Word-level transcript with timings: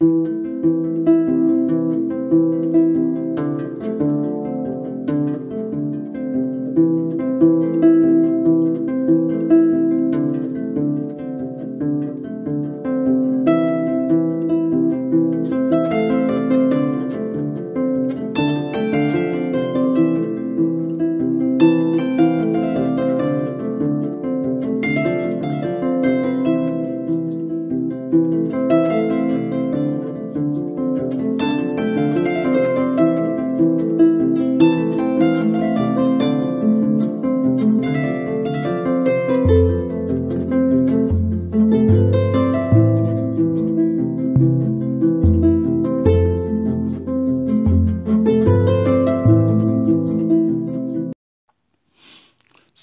Música 0.00 0.85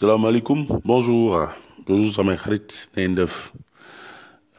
alaikum. 0.10 0.68
bonjour 0.84 1.48
bonjour 1.88 2.12
samay 2.12 2.36
xarit 2.36 2.88
na 2.92 3.08
ngeen 3.08 3.16
def 3.16 3.54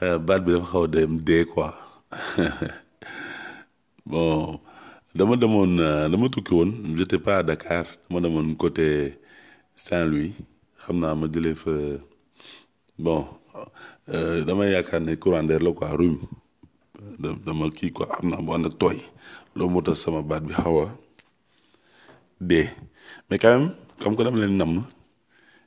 euh, 0.00 0.16
baat 0.18 0.40
bi 0.40 0.52
dafa 0.56 0.66
xaw 0.72 0.84
quoi 1.52 1.70
bon 4.08 4.56
dama 5.14 5.36
demoon 5.36 5.76
euh, 5.78 6.08
dama 6.08 6.28
tukki 6.32 6.54
woon 6.54 6.96
j'étais 6.96 7.18
pas 7.18 7.38
à 7.38 7.42
Dakar 7.42 7.84
dama 8.08 8.24
demoon 8.26 8.54
côté 8.56 9.18
Saint-Louis 9.76 10.32
xam 10.80 10.96
naa 11.00 11.14
ma 11.14 11.26
jëlee 11.28 11.52
bon 12.98 13.26
euh, 14.08 14.44
dama 14.46 14.64
yakane 14.66 15.04
ne 15.10 15.14
courant 15.16 15.42
d'air 15.44 15.60
la 15.60 15.72
quoi 15.72 15.90
rhume 15.92 16.20
dama 17.18 17.68
ki 17.70 17.92
quoi 17.92 18.06
xam 18.18 18.30
naa 18.30 18.40
bu 18.40 18.48
toy. 18.54 18.64
ak 18.66 18.78
tooy 18.78 18.98
loolu 19.56 19.70
moo 19.74 19.82
tax 19.82 19.98
sama 20.04 20.22
baat 20.22 20.40
bi 20.42 20.54
xaw 20.54 20.86
a 20.88 20.88
mais 23.28 23.38
quand 23.38 23.50
même 23.58 23.74
comme 24.00 24.16
que 24.16 24.22
dama 24.22 24.82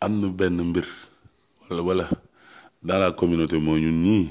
am 0.00 0.20
na 0.20 0.28
benn 0.28 0.60
mbir 0.70 0.86
wala 1.68 1.82
wala 1.82 2.06
dans 2.82 2.98
la 3.00 3.12
communauté 3.18 3.56
mooy 3.64 3.80
ñu 3.84 3.90
nii 4.04 4.24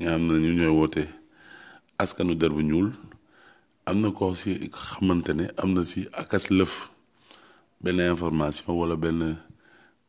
nga 0.00 0.10
xam 0.16 0.22
ne 0.26 0.34
ñu 0.44 0.50
ñooy 0.58 0.68
woote 0.78 1.02
askanu 2.02 2.34
der 2.40 2.50
bu 2.54 2.60
ñuul 2.70 2.90
am 3.88 3.98
na 4.00 4.08
ko 4.18 4.24
si 4.40 4.50
xamante 4.82 5.30
ne 5.38 5.44
am 5.62 5.70
na 5.76 5.82
si 5.90 6.00
akas 6.20 6.44
lëf 6.58 6.72
benn 7.82 8.00
information 8.12 8.72
wala 8.80 8.96
benn 9.04 9.22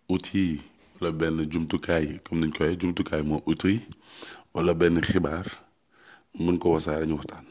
outil 0.09 0.59
wala 0.99 1.11
benn 1.19 1.37
jumtukaay 1.51 2.05
comme 2.25 2.39
niñ 2.45 2.51
koy 2.55 2.73
jumtukaay 2.81 3.21
moo 3.27 3.41
outil 3.47 3.81
wala 4.53 4.71
benn 4.81 4.97
xibaar 5.07 5.45
mën 6.43 6.57
ko 6.61 6.67
wasaare 6.75 7.05
ñu 7.07 7.15
waxtaan 7.19 7.45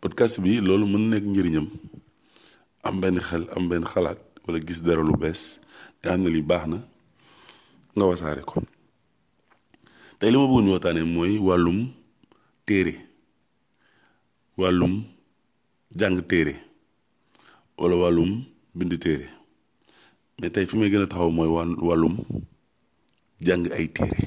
podcast 0.00 0.36
bi 0.42 0.50
loolu 0.66 0.84
mën 0.92 1.04
nekk 1.10 1.24
njëriñam 1.30 1.66
am 2.86 2.96
benn 3.02 3.18
xel 3.26 3.42
am 3.56 3.64
benn 3.70 3.84
xalaat 3.92 4.18
wala 4.46 4.58
gis 4.66 4.80
dara 4.86 5.02
lu 5.08 5.14
bees 5.22 5.42
nga 6.00 6.08
xam 6.10 6.22
ne 6.22 6.30
lii 6.34 6.42
baax 6.50 6.66
na 6.70 6.78
nga 7.94 8.04
wasaare 8.10 8.42
ko 8.42 8.58
tey 10.18 10.30
li 10.30 10.36
ma 10.38 10.44
bëggoon 10.50 10.64
ñu 10.66 10.74
waxtaanee 10.74 11.06
mooy 11.14 11.32
wàllum 11.46 11.78
téere 12.66 12.94
wàllum 14.60 14.94
jàng 16.00 16.18
téere 16.30 16.54
walla 17.78 17.96
wàllum 18.02 18.30
bind 18.76 18.92
téere 19.02 19.26
mais 20.38 20.50
tey 20.54 20.66
fi 20.66 20.74
may 20.76 20.90
gën 20.90 21.06
a 21.06 21.06
taxaw 21.10 21.30
mooy 21.36 21.50
wàllum 21.88 22.14
jàng 23.46 23.62
ay 23.78 23.86
téere 23.96 24.20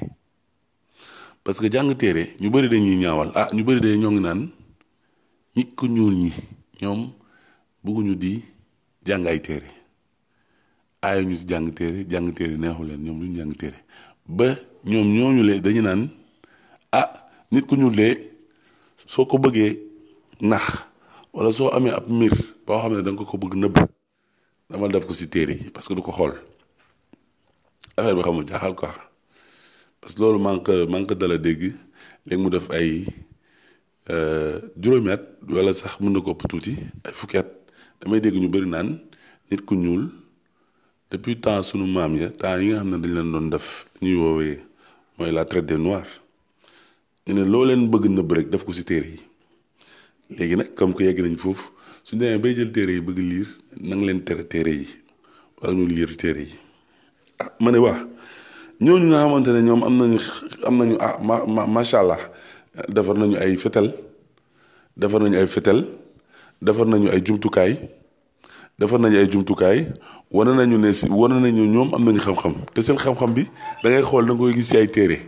parce 1.44 1.60
que 1.60 1.68
jàng 1.72 1.92
téere 2.00 2.22
ñu 2.40 2.48
bari 2.50 2.68
dañuy 2.72 2.96
ñaawal 2.96 3.30
ah 3.40 3.48
ñu 3.56 3.64
bari 3.64 3.80
dañuy 3.80 3.98
ñoo 4.00 4.12
ngi 4.12 4.20
naan 4.24 4.40
ñi 5.56 5.62
ku 5.76 5.84
ñuul 5.94 6.14
ñi 6.24 6.30
ñoom 6.80 7.00
bëgguñu 7.84 8.14
di 8.14 8.32
jàng 9.06 9.24
ay 9.28 9.40
téere 9.46 9.77
ay 11.02 11.22
ñu 11.24 11.36
jang 11.46 11.70
téré 11.74 12.04
jang 12.10 12.28
téré 12.34 12.58
neexu 12.58 12.82
leen 12.82 13.00
ñom 13.04 13.18
duñ 13.20 13.34
jang 13.36 13.52
téré 13.56 13.78
ba 14.26 14.58
ñoom 14.84 15.06
ñooñu 15.16 15.42
le 15.46 15.60
dañu 15.62 15.82
naan 15.82 16.10
ah 16.90 17.10
nit 17.52 17.62
ku 17.66 17.76
ñu 17.78 17.90
de 17.94 18.08
soko 19.06 19.38
bëggé 19.38 19.78
nax 20.40 20.64
wala 21.32 21.50
so 21.54 21.70
amé 21.70 21.90
ab 21.90 22.10
mir 22.10 22.34
bo 22.66 22.74
xamné 22.82 22.96
ne 22.98 23.02
da 23.02 23.10
nga 23.12 23.24
ko 23.24 23.38
bëgg 23.38 23.54
neub 23.54 23.74
dama 24.68 24.88
def 24.90 25.06
ko 25.06 25.14
si 25.14 25.28
téré 25.30 25.52
yi 25.54 25.70
parce 25.70 25.86
que 25.86 25.94
du 25.94 26.02
ko 26.02 26.10
xol 26.10 26.34
affaire 27.96 28.14
bi 28.16 28.22
xamu 28.22 28.42
jaxal 28.48 28.74
ko 28.74 28.86
parce 30.00 30.14
que 30.14 30.36
manque 30.38 30.72
manque 30.90 31.14
dala 31.14 31.38
dégg 31.38 31.74
léegi 32.26 32.42
mu 32.42 32.50
def 32.50 32.66
ay 32.70 33.04
euh, 34.10 34.58
juróomi 34.76 35.12
at 35.14 35.22
wala 35.48 35.70
sax 35.72 36.00
mën 36.02 36.18
ko 36.20 36.34
ëpp 36.34 36.40
tuuti 36.50 36.74
ay 37.06 37.12
fukkat 37.14 37.46
damay 38.02 38.18
dégg 38.20 38.34
ñu 38.34 38.48
bëri 38.50 38.66
naan 38.66 38.98
nit 39.50 39.62
ku 39.64 39.76
ñuul 39.78 40.10
depuis 41.10 41.40
temps 41.40 41.62
suñu 41.64 41.86
maam 41.88 42.14
ya 42.14 42.28
temps 42.30 42.58
yi 42.60 42.70
nga 42.72 42.80
xam 42.84 42.90
ne 42.90 42.98
dañ 43.00 43.12
leen 43.16 43.32
doon 43.32 43.48
def 43.50 43.86
ñuy 44.02 44.14
woowee 44.16 44.56
mooy 45.16 45.32
la 45.32 45.44
traite 45.44 45.64
des 45.66 45.78
noirs 45.80 46.08
ñu 47.26 47.32
ne 47.34 47.42
loo 47.48 47.64
leen 47.64 47.88
bëgg 47.90 48.04
nëbb 48.12 48.32
rek 48.32 48.48
def 48.52 48.62
ko 48.64 48.72
ci 48.72 48.84
téere 48.84 49.08
yi 49.16 49.20
léegi 50.36 50.56
nag 50.56 50.74
comme 50.76 50.94
que 50.94 51.04
yegg 51.04 51.18
nañ 51.22 51.36
foofu 51.38 51.70
su 52.04 52.16
demee 52.16 52.38
bay 52.38 52.54
jël 52.54 52.72
téere 52.72 52.92
yi 52.92 53.00
bëgg 53.00 53.18
liir 53.18 53.46
na 53.80 53.96
leen 53.96 54.22
tere 54.24 54.44
téere 54.44 54.70
yi 54.84 54.86
wala 55.60 55.74
ñu 55.74 55.86
liir 55.88 56.12
téere 56.16 56.40
yi 56.44 56.54
ah 57.40 57.52
ma 57.60 57.72
ne 57.72 57.78
waa 57.78 58.04
ñooñu 58.80 59.06
nga 59.08 59.22
xamante 59.24 59.48
ne 59.52 59.60
ñoom 59.64 59.82
am 59.84 59.94
nañu 59.96 60.18
am 60.66 60.74
nañu 60.76 60.96
ah 61.00 61.16
ma 61.48 61.66
macha 61.66 62.00
allah 62.00 62.20
defar 62.88 63.16
nañu 63.16 63.36
ay 63.40 63.56
fetel 63.56 63.88
defar 64.94 65.20
nañu 65.22 65.38
ay 65.40 65.46
fetel 65.46 65.88
defar 66.60 66.84
nañu 66.86 67.08
ay 67.08 67.22
jumtukaay 67.24 67.96
defar 68.80 69.00
nañu 69.02 69.18
ay 69.18 69.26
jumtukaay 69.32 69.78
wane 70.36 70.52
nañu 70.54 70.76
ne 70.82 70.92
si 70.98 71.06
wane 71.20 71.36
nañu 71.44 71.62
ñoom 71.74 71.88
am 71.98 72.02
nañu 72.06 72.20
xam-xam 72.24 72.54
te 72.74 72.80
seen 72.84 72.94
xam-xam 73.02 73.30
bi 73.36 73.42
da 73.82 73.90
xool 74.08 74.22
da 74.26 74.32
nga 74.32 74.38
koy 74.40 74.52
gis 74.56 74.68
si 74.70 74.76
ay 74.80 74.86
téere 74.94 75.18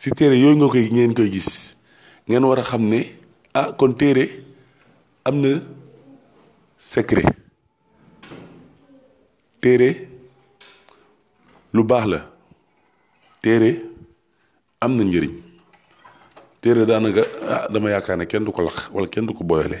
si 0.00 0.08
téere 0.18 0.36
yooyu 0.42 0.56
nga 0.56 0.68
koy 0.72 0.84
ngeen 0.92 1.10
koy 1.16 1.26
gis 1.34 1.50
ngeen 2.30 2.44
war 2.48 2.60
a 2.62 2.62
xam 2.70 2.82
ne 2.92 3.00
ah 3.60 3.68
kon 3.78 3.90
téere 4.00 4.24
am 5.28 5.36
na 5.42 5.50
secret 6.92 7.26
téere 9.62 9.88
lu 11.74 11.82
baax 11.90 12.06
la 12.12 12.18
téere 13.42 13.70
am 14.84 14.92
na 14.96 15.02
njëriñ 15.04 15.32
téere 16.62 16.86
daanaka 16.86 17.22
ah 17.52 17.66
dama 17.72 17.88
yaakaar 17.90 18.14
ne 18.18 18.26
kenn 18.30 18.44
du 18.46 18.52
ko 18.54 18.62
lax 18.62 18.76
wala 18.94 19.08
kenn 19.10 19.26
du 19.26 19.34
ko 19.34 19.42
boyale 19.44 19.78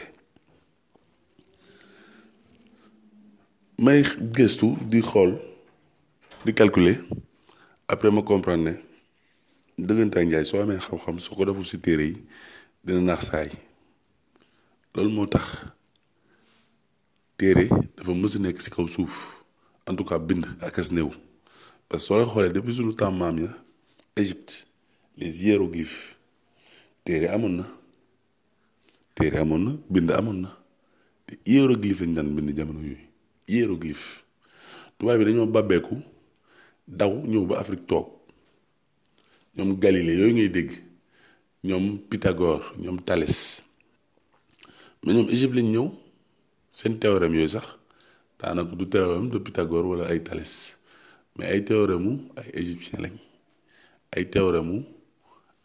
may 3.80 4.02
gestu 4.36 4.76
di 4.76 5.00
xol 5.00 5.40
di 6.44 6.52
calculer 6.52 7.00
après 7.88 8.10
ma 8.12 8.20
comprendre 8.22 8.76
Je 9.80 9.86
dëggantaay 9.88 10.44
so 10.44 10.58
soo 10.60 10.66
xam-xam 11.00 11.16
su 11.18 11.30
ko 11.32 11.48
dina 12.84 13.00
nax 13.00 13.30
say 13.32 13.48
lol 14.94 15.08
motax 15.08 15.64
téré 17.40 17.70
dafa 17.96 18.12
a 18.12 18.60
ci 18.60 18.68
kaw 18.70 18.84
en 19.88 19.94
tout 19.96 20.04
cas 20.04 20.18
bind 20.20 20.44
ak 20.60 20.76
as 20.78 20.92
new 20.92 21.08
parce 21.88 22.06
que 22.06 22.24
xolé 22.28 22.50
depuis 22.52 22.76
le 22.76 22.92
temps 22.92 23.16
Égypte 24.14 24.68
les 25.16 25.42
hiéroglyphes 25.42 26.18
téré 27.02 27.30
téré 29.16 29.40
bind 29.88 30.48
hiéroglyphes 31.46 33.06
hiéroglyphe 33.50 34.10
tubaab 34.98 35.18
bi 35.18 35.24
dañoo 35.26 35.46
bàbbeeku 35.54 35.94
daw 36.98 37.12
ñëw 37.30 37.44
ba 37.48 37.54
Afrique 37.62 37.86
toog 37.90 38.06
ñoom 39.56 39.70
Galilée 39.82 40.18
yooyu 40.20 40.34
ngay 40.34 40.48
dégg 40.56 40.70
ñoom 41.68 41.84
Pythagore 42.08 42.64
ñoom 42.82 42.98
Thalès 43.06 43.34
mais 45.02 45.14
ñoom 45.16 45.28
Égypte 45.34 45.54
lañ 45.56 45.68
ñëw 45.74 45.86
seen 46.78 46.94
théorème 47.02 47.34
yooyu 47.36 47.48
sax 47.54 47.66
daanaka 48.38 48.74
du 48.78 48.86
théorème 48.92 49.30
wala 49.90 50.04
ay 50.14 50.20
Thalès 50.26 50.52
mais 51.36 51.46
ay 51.54 51.62
théorème 51.68 52.02
mu 52.06 52.12
ay 52.40 52.48
égyptiens 52.60 53.02
ay 54.16 54.24
théorème 54.34 54.68
mu 54.70 54.78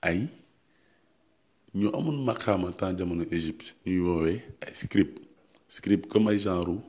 ay 0.10 0.20
ñu 1.80 1.88
amoon 1.98 2.18
maqaama 2.28 2.70
temps 2.80 2.98
jamono 3.00 3.24
Égypte 3.38 3.68
ñuy 3.86 4.00
woowee 4.06 4.40
ay 4.66 4.74
scribe 4.82 5.16
scribe 5.76 6.06
comme 6.12 6.28
ay 6.32 6.40
genre 6.40 6.82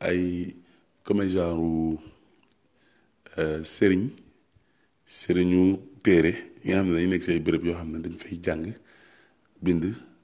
ay 0.00 0.54
comme 1.04 1.26
genre 1.28 1.98
euh, 3.36 3.64
sëriñ 3.64 4.10
sëriñu 5.04 5.78
téere 6.02 6.34
yi 6.64 6.72
xam 6.72 6.88
ne 6.88 6.94
dañu 6.94 7.08
nekk 7.10 7.22
si 7.22 7.32
ay 7.32 7.40
bërëb 7.40 7.64
yoo 7.66 7.74
xam 7.74 7.90
ne 7.92 7.98
dañ 7.98 8.14
fay 8.16 8.38
jàng 8.44 8.62
bind 9.62 9.82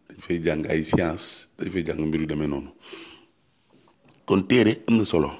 dañ 0.09 0.17
fay 0.21 0.38
jàng 0.44 0.62
ay 0.69 0.85
science 0.85 1.49
dañ 1.59 1.69
fay 1.73 1.82
jàng 1.87 2.00
mbir 2.06 2.21
yu 2.21 2.26
demee 2.26 2.47
noonu 2.49 2.71
kon 4.26 4.43
téere 4.47 4.81
am 4.87 4.97
na 4.97 5.05
solo 5.05 5.31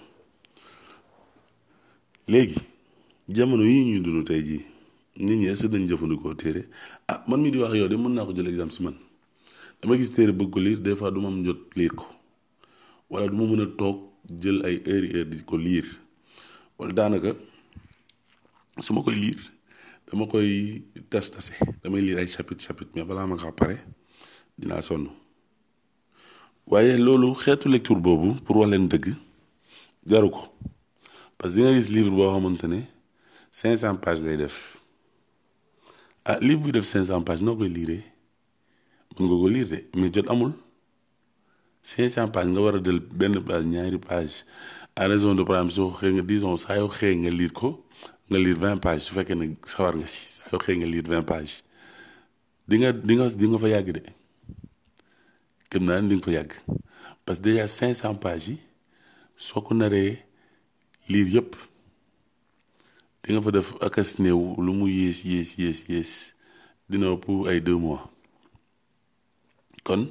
léegi 2.27 2.59
jamono 3.29 3.65
yi 3.65 3.85
ñuy 3.85 4.01
dund 4.01 4.27
tey 4.27 4.43
jii 4.45 4.61
nit 5.23 5.37
ñi 5.39 5.47
est-ce 5.47 5.69
dañ 5.69 5.87
jëfandikoo 5.87 6.35
téere 6.35 6.65
ah 7.09 7.23
man 7.29 7.41
mii 7.41 7.53
di 7.53 7.59
wax 7.59 7.75
yow 7.75 7.89
de 7.89 7.97
mën 7.97 8.15
naa 8.15 8.25
ko 8.27 8.33
jël 8.35 8.49
exemple 8.49 8.75
si 8.75 8.83
man 8.83 8.97
dama 9.83 9.97
gis 9.97 10.11
téere 10.11 10.33
bëgg 10.33 10.51
ko 10.51 10.59
liir 10.59 10.79
des 10.81 10.97
fois 10.97 11.13
du 11.13 11.25
am 11.25 11.45
jot 11.45 11.61
liir 11.77 11.95
ko 11.95 12.07
wala 13.11 13.27
du 13.29 13.37
mën 13.37 13.61
a 13.63 13.67
toog 13.79 14.11
jël 14.29 14.65
ay 14.65 14.83
heures 14.87 15.11
heures 15.15 15.27
di 15.27 15.43
ko 15.45 15.57
liir 15.57 15.85
wala 16.79 16.93
daanaka 16.93 17.33
su 18.81 18.95
ma 18.95 19.03
koy 19.03 19.15
liir 19.17 19.41
ma 20.13 20.27
koy 20.27 20.83
tas 21.11 21.31
tase 21.31 21.55
damay 21.83 22.01
liir 22.03 22.19
ay 22.19 22.27
chapitre 22.29 22.65
chapitre 22.65 22.93
mais 22.95 23.05
balaa 23.05 23.27
ma 23.27 23.37
ka 23.37 23.53
pare 23.53 23.77
dinaa 24.59 24.83
sonn 24.83 25.09
waaye 26.67 26.97
loolu 26.99 27.35
xeetu 27.35 27.69
lecture 27.69 28.01
boobu 28.01 28.35
pour 28.45 28.57
wax 28.57 28.71
leen 28.71 28.89
dëgg 28.89 29.13
jaru 30.07 30.31
ko 30.31 30.49
parce 31.39 31.55
que 31.55 31.61
di 31.81 32.01
nga 32.03 32.11
boo 32.11 32.31
xamante 32.33 32.65
ne 32.65 32.81
cinq 33.53 33.77
cent 33.77 33.97
pages 33.97 34.23
lay 34.23 34.37
def 34.37 34.81
ah 36.25 36.39
livre 36.41 36.63
bi 36.65 36.73
def 36.73 36.85
cinq 36.87 37.05
cent 37.05 37.21
pages 37.23 37.43
noo 37.43 37.57
koy 37.57 37.69
liiree 37.69 38.03
nga 39.19 39.27
ko 39.29 39.49
liir 39.49 39.69
de 39.69 39.79
mais 39.95 40.11
jot 40.13 40.29
amul 40.31 40.53
500 41.85 42.33
pages 42.33 42.55
nga 42.57 42.61
war 42.65 42.77
a 42.77 42.81
del 42.81 42.99
benn 43.01 43.45
page 43.45 43.65
ñaari 43.69 43.99
page 44.01 44.45
à 44.97 45.07
raison 45.07 45.35
de 45.35 45.43
problème 45.45 45.71
soo 45.71 45.91
ko 45.91 46.09
nga 46.09 46.23
disons 46.25 46.57
saa 46.65 46.77
yoo 46.81 46.89
xëy 46.89 47.15
nga 47.17 47.31
lire 47.31 47.53
ko 47.53 47.85
nga 48.31 48.39
liir 48.41 48.57
20 48.57 48.81
pages 48.81 49.05
su 49.07 49.13
fekkee 49.15 49.37
ne 49.37 49.47
sawar 49.73 49.95
nga 50.01 50.09
si 50.09 50.21
saa 50.33 50.49
yoo 50.53 50.63
xëy 50.65 50.77
nga 50.81 50.89
liir 50.89 51.05
20 51.05 51.29
pages 51.29 51.61
dinga 52.69 52.89
di 53.05 53.15
nga 53.49 53.59
fa 53.63 53.69
yàgg 53.69 53.89
de 54.01 54.03
gëm 55.71 55.85
naa 55.85 56.01
ne 56.01 56.09
di 56.09 56.17
nga 56.17 56.25
fa 56.25 56.33
yàgg 56.33 56.53
parce 57.25 57.39
que 57.39 57.45
déjà 57.45 57.67
cent 57.69 58.17
page 58.17 58.49
yi 58.49 58.57
soo 59.37 59.61
ko 59.61 59.75
naree 59.77 60.25
lire 61.13 61.31
yëpp 61.37 61.53
di 63.23 63.29
nga 63.37 63.45
fa 63.45 63.51
def 63.53 63.77
akas 63.85 64.17
néew 64.19 64.57
lu 64.57 64.73
mu 64.73 64.89
yées 64.89 65.21
yées 65.29 65.53
yées 65.93 66.11
dina 66.89 67.13
ëpp 67.13 67.45
ay 67.49 67.61
deux 67.61 67.77
mois 67.77 68.09
kon. 69.85 70.09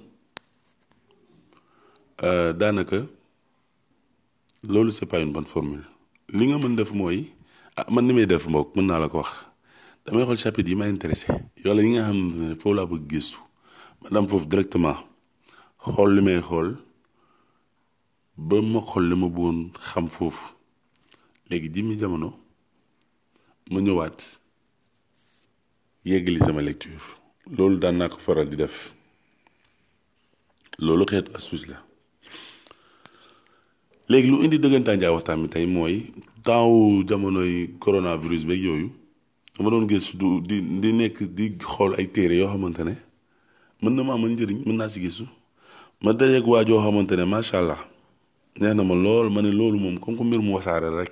Euh, 2.22 2.54
daanaka 2.54 3.06
loolu 4.64 4.92
c'est 4.92 5.08
pas 5.08 5.20
une 5.20 5.32
bonne 5.34 5.48
formule 5.48 5.82
li 6.30 6.46
nga 6.46 6.60
mën 6.62 6.76
def 6.78 6.92
mooy 6.94 7.26
a 7.76 7.82
ah, 7.88 7.92
man 7.92 8.06
ni 8.06 8.14
may 8.14 8.28
def 8.28 8.46
mbook 8.48 8.76
mën 8.76 8.86
naa 8.86 9.00
la 9.02 9.10
ko 9.10 9.18
wax 9.18 9.32
damay 10.06 10.24
xool 10.28 10.38
chapitre 10.38 10.70
yi 10.70 10.76
ma 10.78 10.86
intéressé 10.88 11.34
yow 11.66 11.74
la 11.74 11.82
yi 11.82 11.90
nga 11.94 12.04
xam 12.06 12.20
ne 12.50 12.54
foofu 12.56 12.76
laa 12.76 12.86
bëgg 12.90 13.08
gëstu 13.10 13.38
ma 14.04 14.08
dam 14.14 14.30
foofu 14.30 14.46
directement 14.46 14.98
xool 15.84 16.10
li 16.16 16.22
may 16.22 16.40
xool 16.48 16.70
ba 18.48 18.58
ma 18.62 18.80
xool 18.90 19.06
li 19.10 19.16
ma 19.22 19.28
bëggoon 19.34 19.60
xam 19.88 20.06
foofu 20.16 20.46
léegi 21.50 21.70
jimmi 21.74 21.96
jamono 22.00 22.30
ma 23.72 23.80
ñëwaat 23.86 24.20
yeggali 26.10 26.40
sama 26.46 26.62
lecture 26.62 27.04
loolu 27.58 27.76
daan 27.82 27.98
naa 27.98 28.10
ko 28.14 28.18
faral 28.26 28.48
di 28.50 28.56
def 28.62 28.76
loolu 30.84 31.04
xeetu 31.10 31.32
astuce 31.40 31.68
la 31.74 31.80
léegi 34.14 34.30
lu 34.30 34.38
indi 34.46 34.58
dëggantaan 34.62 35.00
jaay 35.02 35.10
waxtaan 35.16 35.42
bi 35.44 35.48
tey 35.50 35.66
mooy 35.66 35.94
taaw 36.46 36.70
wu 36.70 37.04
jamonoy 37.10 37.54
coronavirus 37.84 38.46
beeg 38.46 38.62
yooyu 38.64 38.90
dama 39.58 39.70
doon 39.72 39.88
gëstu 39.90 40.18
du 40.22 40.28
di 40.48 40.58
di 40.80 40.92
nekk 40.94 41.18
di 41.36 41.56
xool 41.58 41.96
ay 41.98 42.06
téere 42.14 42.36
yoo 42.38 42.50
xamante 42.54 42.84
ne 42.86 42.94
mën 43.82 43.90
na 43.96 44.04
ma 44.04 44.14
amal 44.14 44.30
njëriñ 44.30 44.60
mën 44.68 44.78
naa 44.78 44.90
si 44.90 45.00
gëstu 45.02 45.26
ma 46.04 46.14
dajeeg 46.14 46.46
waa 46.46 46.62
joo 46.64 46.78
xamante 46.84 47.14
ne 47.18 47.26
macha 47.26 47.58
allah 47.62 47.82
neex 48.60 48.74
na 48.78 48.84
ma 48.84 48.94
lool 48.94 49.30
ma 49.34 49.42
ne 49.42 49.50
loolu 49.52 49.80
moom 49.80 49.98
comme 50.00 50.18
que 50.18 50.24
mbir 50.24 50.42
mu 50.46 50.52
wasaare 50.58 50.90
rek 51.00 51.12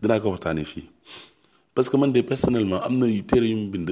dinaa 0.00 0.20
ko 0.20 0.30
waxtaanee 0.30 0.64
fii 0.64 0.86
parce 1.74 1.90
que 1.90 1.96
man 2.00 2.10
de 2.12 2.22
personnellement 2.22 2.80
am 2.80 2.96
na 2.98 3.06
téere 3.28 3.46
yu 3.52 3.56
mu 3.56 3.68
bind 3.70 3.90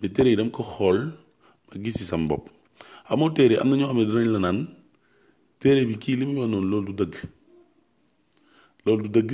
mais 0.00 0.08
téere 0.16 0.30
yi 0.30 0.36
dam 0.36 0.50
ko 0.50 0.62
xool 0.62 1.12
ma 1.68 1.74
gis 1.84 1.92
si 1.98 2.04
sam 2.04 2.26
bopp 2.28 2.48
amoo 3.12 3.28
téere 3.36 3.60
am 3.60 3.68
na 3.68 3.76
ñoo 3.76 3.88
xam 3.88 3.98
ne 3.98 4.04
dinañ 4.08 4.26
la 4.34 4.38
naan 4.44 4.58
téere 5.60 5.84
bi 5.86 5.94
kii 6.02 6.16
li 6.20 6.24
mu 6.26 6.40
wax 6.40 6.48
noonu 6.50 6.68
loolu 6.72 6.92
du 6.92 7.04
dëgg. 7.04 7.35
loolu 8.86 9.08
du 9.08 9.14
dëgg 9.16 9.32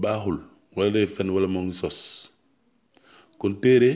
baaxul 0.00 0.38
wala 0.76 0.90
day 0.96 1.06
fen 1.14 1.28
wala 1.34 1.48
moo 1.48 1.64
ngi 1.66 1.76
sos 1.82 1.98
kon 3.38 3.52
téere 3.64 3.90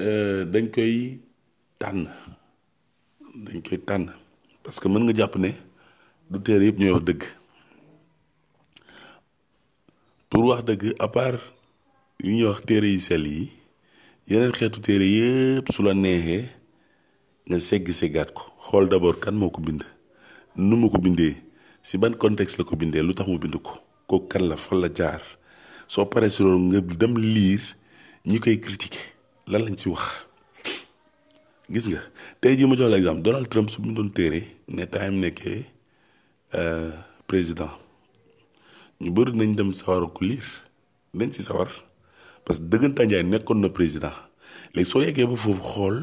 euh, 0.00 0.44
dañ 0.52 0.66
koy 0.74 0.92
tànn 1.80 2.02
dañ 3.46 3.58
koy 3.66 3.78
tànn 3.88 4.04
parce 4.62 4.78
que 4.80 4.88
mën 4.88 5.04
nga 5.06 5.14
jàpp 5.18 5.34
ne 5.44 5.50
du 6.30 6.38
téere 6.46 6.64
yëpp 6.68 6.78
ñooy 6.78 6.92
wax 6.92 7.04
dëgg 7.08 7.22
pour 10.28 10.44
wax 10.46 10.62
dëgg 10.68 10.82
à 10.98 11.08
part 11.14 11.38
yu 12.22 12.30
ñuy 12.36 12.44
wax 12.48 12.60
téere 12.68 12.88
yu 12.94 13.00
sel 13.00 13.24
yi 13.26 13.48
yeneen 14.28 14.52
xeetu 14.58 14.78
téere 14.86 15.04
yëpp 15.16 15.66
su 15.74 15.80
la 15.82 15.92
neexee 15.94 16.44
nga 17.46 17.56
segg 17.68 17.86
seggaat 18.00 18.30
ko 18.36 18.44
xool 18.66 18.86
d'abord 18.90 19.16
kan 19.24 19.34
moo 19.40 19.50
ko 19.54 19.60
bind 19.66 19.82
nu 20.56 20.74
ma 20.76 20.88
ko 20.92 20.98
bindee 21.04 21.40
si 21.86 21.94
ban 22.02 22.18
contexte 22.18 22.58
la 22.58 22.66
ko 22.66 22.74
bindee 22.74 22.98
lu 22.98 23.14
tax 23.14 23.30
mu 23.30 23.38
bind 23.38 23.54
ko 23.62 23.78
kook 24.10 24.26
kan 24.26 24.42
la 24.50 24.58
fan 24.58 24.82
la 24.82 24.90
jaar 24.90 25.22
soo 25.86 26.02
paree 26.10 26.26
si 26.26 26.42
loolu 26.42 26.58
nga 26.66 26.80
dem 26.82 27.14
liir 27.14 27.62
ñi 28.26 28.42
koy 28.42 28.58
critiquer 28.58 29.06
lan 29.46 29.62
lañ 29.70 29.76
si 29.78 29.86
wax. 29.94 30.10
gis 31.70 31.86
nga 31.86 32.02
tey 32.42 32.58
jii 32.58 32.66
ma 32.66 32.74
jox 32.74 32.90
la 32.90 32.98
exemple 32.98 33.22
Donald 33.22 33.46
Trump 33.46 33.70
su 33.70 33.78
mu 33.86 33.94
doon 33.94 34.10
téere 34.10 34.40
ne 34.66 34.82
time 34.94 35.14
nekkee 35.22 35.60
euh, 36.58 36.90
président 37.30 37.70
ñu 38.98 39.14
bëri 39.14 39.30
nañ 39.38 39.54
dem 39.54 39.70
sawar 39.70 40.10
ko 40.10 40.26
liir 40.26 40.46
dañ 41.14 41.30
si 41.30 41.42
sawar 41.46 41.70
parce 42.42 42.58
que 42.58 42.66
dëggantaan 42.66 43.06
Njaay 43.08 43.22
nekkoon 43.22 43.62
na 43.62 43.70
président 43.70 44.14
léegi 44.74 44.90
soo 44.90 45.06
yeggee 45.06 45.22
ba 45.30 45.38
foofu 45.38 45.62
xool. 45.70 45.98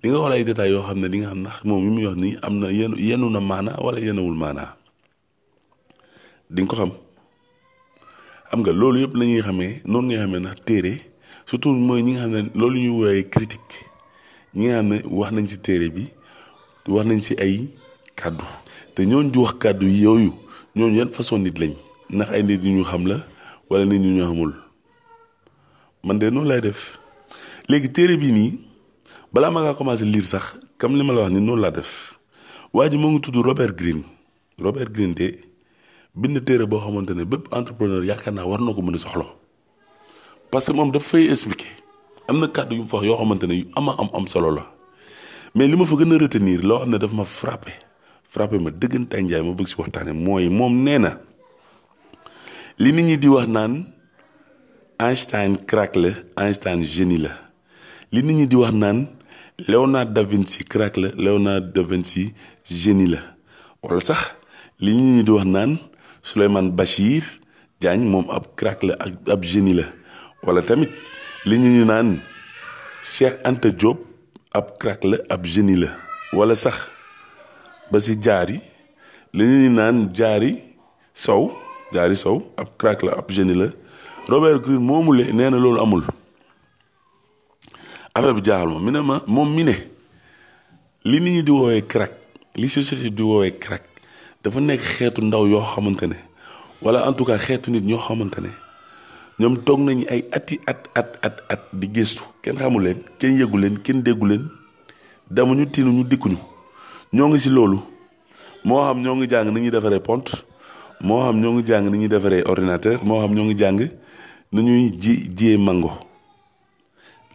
li 0.00 0.08
nga 0.08 0.16
xool 0.16 0.32
ay 0.32 0.72
yoo 0.72 0.80
xam 0.88 0.96
ne 0.96 1.08
li 1.12 1.18
nga 1.20 1.28
xam 1.36 1.40
ndax 1.44 1.56
moom 1.68 1.82
mi 1.84 1.90
muy 1.92 2.06
wax 2.08 2.16
nii 2.16 2.36
am 2.40 2.54
na 2.56 2.72
yenn 2.72 2.96
yenu 2.96 3.28
na 3.28 3.40
maanaa 3.40 3.76
wala 3.84 4.00
yenewul 4.00 4.32
maanaa 4.40 4.79
di 6.50 6.66
ko 6.66 6.74
xam 6.76 6.90
xam 8.50 8.60
nga 8.62 8.72
loolu 8.74 8.98
yëpp 9.02 9.14
lañuy 9.16 9.34
ñuy 9.38 9.42
xamee 9.46 9.72
noonu 9.90 10.06
ngay 10.06 10.18
xamee 10.22 10.40
ndax 10.42 10.58
téere 10.66 10.92
surtout 11.48 11.76
mooy 11.86 12.00
ñi 12.06 12.12
nga 12.18 12.24
xam 12.26 12.32
ne 12.36 12.50
loolu 12.58 12.76
ñu 12.84 12.90
woowee 12.98 13.22
critique 13.34 13.74
ñi 14.58 14.64
nga 14.66 14.76
xam 14.82 14.88
ne 14.90 14.96
wax 15.18 15.30
nañ 15.34 15.46
si 15.50 15.58
téere 15.66 15.88
bi 15.94 16.02
wax 16.94 17.04
nañ 17.08 17.20
si 17.26 17.34
ay 17.44 17.54
kàddu 18.20 18.42
te 18.94 19.00
ñooñu 19.10 19.30
di 19.32 19.38
wax 19.44 19.52
kàddu 19.62 19.86
yooyu 20.02 20.30
ñooñu 20.76 20.94
yan 20.98 21.10
façon 21.16 21.38
nit 21.44 21.54
lañ 21.62 21.72
ndax 22.14 22.28
ay 22.34 22.42
nit 22.42 22.60
ñu 22.64 22.70
ñu 22.82 22.84
xam 22.90 23.02
la 23.10 23.18
wala 23.70 23.84
nit 23.86 24.00
ñu 24.04 24.10
ñu 24.18 24.22
xamul 24.28 24.52
man 26.06 26.18
de 26.18 26.30
noonu 26.30 26.48
lay 26.50 26.60
def 26.60 26.98
léegi 27.68 27.88
téere 27.94 28.16
bii 28.18 28.32
nii 28.32 28.50
balaa 29.32 29.50
ma 29.54 29.62
ngaa 29.62 29.78
commencé 29.78 30.04
liir 30.04 30.24
sax 30.26 30.44
comme 30.78 30.98
li 30.98 31.04
ma 31.06 31.12
la 31.14 31.20
wax 31.22 31.30
ni 31.32 31.40
noonu 31.40 31.62
laa 31.62 31.70
def 31.78 32.18
waa 32.74 32.90
ji 32.90 32.96
moo 32.98 33.10
ngi 33.10 33.20
tudd 33.20 33.38
Robert 33.42 33.74
Greene 33.78 34.02
Robert 34.58 34.90
Greene 34.92 35.14
de. 35.14 35.49
bind 36.14 36.42
téere 36.44 36.66
boo 36.66 36.80
xamante 36.82 37.10
ne 37.14 37.24
bépp 37.24 37.48
entrepreneur 37.54 38.02
yaakaar 38.04 38.34
naa 38.34 38.44
war 38.46 38.60
na 38.60 38.74
ko 38.74 38.80
mën 38.82 38.94
a 38.94 38.98
soxla 38.98 39.26
parce 40.50 40.66
que 40.66 40.72
moom 40.74 40.90
daf 40.90 41.06
fay 41.06 41.30
expliquer 41.30 41.70
am 42.28 42.40
na 42.40 42.46
kàddu 42.48 42.74
yu 42.74 42.82
mu 42.82 42.88
fa 42.88 42.98
yoo 43.04 43.16
xamante 43.16 43.46
ne 43.46 43.54
yu 43.54 43.66
ama 43.76 43.94
am 43.98 44.08
am 44.14 44.26
solo 44.26 44.50
la 44.50 44.66
mais 45.54 45.68
li 45.68 45.76
ma 45.76 45.86
fa 45.86 45.94
gën 45.96 46.14
a 46.14 46.18
retenir 46.18 46.62
loo 46.62 46.80
xam 46.80 46.90
ne 46.90 46.98
daf 46.98 47.12
ma 47.12 47.24
frappé 47.24 47.70
frappé 48.28 48.58
ma 48.58 48.70
dëggantaan 48.70 49.22
njaay 49.24 49.42
ma 49.42 49.52
bëgg 49.54 49.66
si 49.66 49.74
waxtaane 49.78 50.12
mooy 50.12 50.48
moom 50.50 50.82
nee 50.84 50.98
na 50.98 51.18
li 52.78 52.92
nit 52.92 53.04
ñi 53.04 53.16
di 53.18 53.28
wax 53.28 53.46
naan 53.48 53.84
Einstein 54.98 55.56
crack 55.64 55.96
la 55.96 56.10
Einstein 56.36 56.82
génie 56.82 57.18
la 57.18 57.30
li 58.12 58.22
nit 58.22 58.34
ñi 58.34 58.46
di 58.46 58.56
wax 58.56 58.72
naan 58.74 59.06
Léonard 59.68 60.12
da 60.12 60.22
Vinci 60.24 60.64
crack 60.64 60.96
la 60.96 61.08
Léonard 61.16 61.72
da 61.72 61.82
Vinci 61.82 62.34
génie 62.64 63.06
la 63.06 63.20
wala 63.82 64.00
sax 64.00 64.34
li 64.80 64.94
nit 64.94 65.04
ñi 65.16 65.22
di 65.22 65.30
wax 65.30 65.46
naan 65.46 65.78
Souleymane 66.22 66.70
Bachir 66.70 67.22
Diagne 67.80 68.04
moom 68.04 68.28
ab 68.28 68.52
crack 68.56 68.82
la 68.82 68.96
ak 69.00 69.28
ab 69.28 69.42
génie 69.42 69.72
la 69.74 69.84
wala 70.44 70.62
tamit 70.62 70.90
li 71.46 71.56
ñu 71.58 71.70
ñu 71.78 71.84
naan 71.84 72.18
Cheikh 73.04 73.38
Anta 73.44 73.70
Diop 73.70 73.98
ab 74.54 74.76
crack 74.78 75.02
la 75.04 75.16
ab 75.30 75.44
génie 75.44 75.76
la 75.76 75.88
wala 76.32 76.54
sax 76.54 76.76
ba 77.90 77.98
si 78.00 78.16
jaari 78.22 78.60
li 79.32 79.44
ñu 79.44 79.70
naan 79.70 80.10
jaari 80.16 80.52
sow 81.14 81.50
jaari 81.94 82.16
sow 82.16 82.38
ab 82.60 82.68
crack 82.78 83.02
la 83.02 83.12
ab 83.16 83.30
génie 83.30 83.54
la 83.54 83.68
Robert 84.28 84.60
Greene 84.60 84.84
moomule 84.84 85.24
nee 85.32 85.50
na 85.50 85.58
loolu 85.58 85.80
amul 85.80 86.04
affaire 88.14 88.34
bi 88.34 88.42
jaaxal 88.44 88.68
ma 88.72 88.78
mi 88.80 88.90
ne 88.92 89.00
ma 89.00 89.22
moom 89.26 89.54
mi 89.56 89.64
ne 89.64 89.72
li 91.04 91.20
nit 91.20 91.32
ñi 91.32 91.42
di 91.42 91.50
woowee 91.52 91.86
crack 91.88 92.12
li 92.56 92.68
société 92.68 93.08
di 93.10 93.22
woowee 93.22 93.56
crack 93.58 93.86
dafa 94.44 94.60
nekk 94.60 94.80
xeetu 94.82 95.20
ndaw 95.22 95.44
yoo 95.50 95.60
xamante 95.60 96.06
ne 96.06 96.16
wala 96.82 97.06
en 97.08 97.12
tout 97.14 97.26
cas 97.26 97.38
xeetu 97.44 97.70
nit 97.70 97.84
ñoo 97.84 97.98
xamante 98.00 98.38
ne 98.40 98.48
ñoom 99.38 99.56
toog 99.64 99.80
nañu 99.80 100.04
ay 100.10 100.24
ati 100.32 100.60
at 100.66 100.88
at 100.94 101.10
at 101.26 101.36
at 101.48 101.62
di 101.72 101.86
gëstu 101.94 102.22
kenn 102.42 102.56
xamu 102.56 102.78
leen 102.80 102.98
kenn 103.18 103.36
yëgu 103.38 103.56
leen 103.58 103.78
kenn 103.84 104.00
déggu 104.02 104.26
leen 104.26 104.44
demuñu 105.30 105.66
ñu 105.92 106.04
dikkuñu 106.04 106.38
ñoo 107.12 107.28
ngi 107.28 107.38
si 107.38 107.50
loolu 107.50 107.82
moo 108.64 108.80
xam 108.84 109.02
ñoo 109.02 109.16
ngi 109.16 109.26
jàng 109.28 109.52
nañuy 109.52 109.70
defaree 109.70 110.00
pont 110.00 110.24
moo 111.00 111.20
xam 111.22 111.36
ñoo 111.40 111.52
ngi 111.54 111.62
jàng 111.68 111.90
nañuy 111.90 112.08
defaree 112.08 112.42
ordinateur 112.46 113.04
moo 113.04 113.20
xam 113.20 113.34
ñoo 113.34 113.44
ngi 113.44 113.58
jàng 113.58 113.78
nañuy 114.52 114.72
ñuy 114.80 114.90
ji 115.02 115.12
jiyee 115.36 115.56
mango 115.58 115.92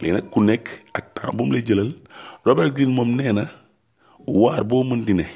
léegi 0.00 0.14
nag 0.14 0.24
ku 0.30 0.40
nekk 0.42 0.68
ak 0.92 1.14
temps 1.14 1.32
bu 1.36 1.44
mu 1.44 1.52
lay 1.52 1.62
jëlal 1.62 1.90
Robert 2.44 2.74
Greene 2.74 2.92
moom 2.94 3.14
nee 3.16 3.32
na 3.32 3.44
waar 4.26 4.64
boo 4.64 4.82
mën 4.84 5.04
di 5.04 5.14
ne. 5.14 5.26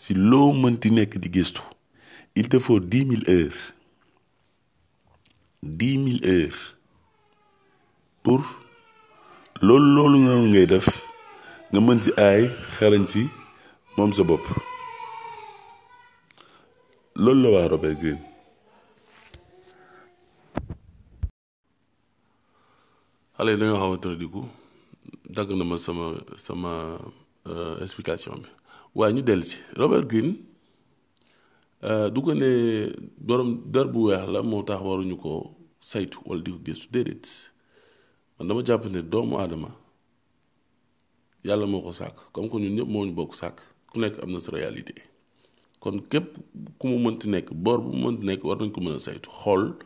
si 0.00 0.14
loo 0.16 0.52
mënti 0.62 0.88
nekk 0.96 1.12
di 1.20 1.28
gëstu 1.34 1.60
il 2.40 2.48
te 2.48 2.58
faut 2.64 2.80
dix 2.92 3.04
mille 3.04 3.26
heures 3.28 3.58
dix 5.80 5.94
mille 6.04 6.24
heures 6.28 6.58
pour 8.22 8.40
loolu 9.60 9.90
loolu 9.96 10.18
noonu 10.24 10.48
ngay 10.52 10.66
def 10.70 10.88
nga 11.70 11.80
mën 11.86 12.00
si 12.04 12.10
aay 12.24 12.42
xarañ 12.74 13.04
si 13.12 13.22
moom 13.96 14.12
sa 14.16 14.24
bopp 14.28 14.44
loolu 17.22 17.40
la 17.42 17.48
waa 17.54 17.68
Robert 17.72 17.96
Greene 18.00 18.22
xale 23.36 23.50
yi 23.52 23.60
dañoo 23.60 23.84
a 23.84 24.16
ne 24.20 24.42
dagg 25.36 25.50
na 25.58 25.64
ma 25.70 25.76
sama 25.86 26.06
sama 26.46 26.70
euh, 27.52 27.76
explication 27.86 28.34
bi 28.42 28.50
waaye 28.94 29.12
ñu 29.14 29.22
dellu 29.22 29.42
si 29.44 29.56
Robert 29.78 30.06
Greene 30.08 30.34
euh, 31.82 32.10
du 32.10 32.20
ko 32.22 32.34
ne 32.34 32.90
borom 33.18 33.62
der 33.72 33.84
bu 33.86 34.06
weex 34.10 34.26
la 34.28 34.42
moo 34.42 34.62
tax 34.62 34.80
waruñu 34.82 35.16
ko 35.22 35.54
saytu 35.80 36.18
wala 36.26 36.42
di 36.42 36.50
ko 36.50 36.58
gëstu 36.66 36.86
déedéet 36.92 37.24
man 38.38 38.48
dama 38.48 38.62
jàpp 38.64 38.84
ne 38.92 39.00
doomu 39.02 39.36
aadama 39.38 39.70
yàlla 41.44 41.66
moo 41.66 41.80
ko 41.80 41.92
sàkk 41.92 42.16
comme 42.32 42.50
que 42.50 42.56
ñun 42.58 42.74
ñëpp 42.76 42.88
moo 42.92 43.04
ñu 43.06 43.12
bokk 43.14 43.34
sàkk 43.34 43.58
ku 43.90 43.98
nekk 44.00 44.18
am 44.22 44.30
na 44.32 44.40
sa 44.40 44.50
réalité 44.52 44.94
kon 45.80 46.00
képp 46.10 46.36
ku 46.78 46.86
mu 46.88 46.98
mënti 46.98 47.28
nekk 47.28 47.48
bor 47.64 47.78
bu 47.80 47.90
mu 47.94 48.08
mënti 48.10 48.24
nekk 48.26 48.44
war 48.44 48.58
nañ 48.58 48.72
ko 48.74 48.80
mën 48.80 48.94
a 48.98 48.98
saytu 48.98 49.30
xool 49.30 49.76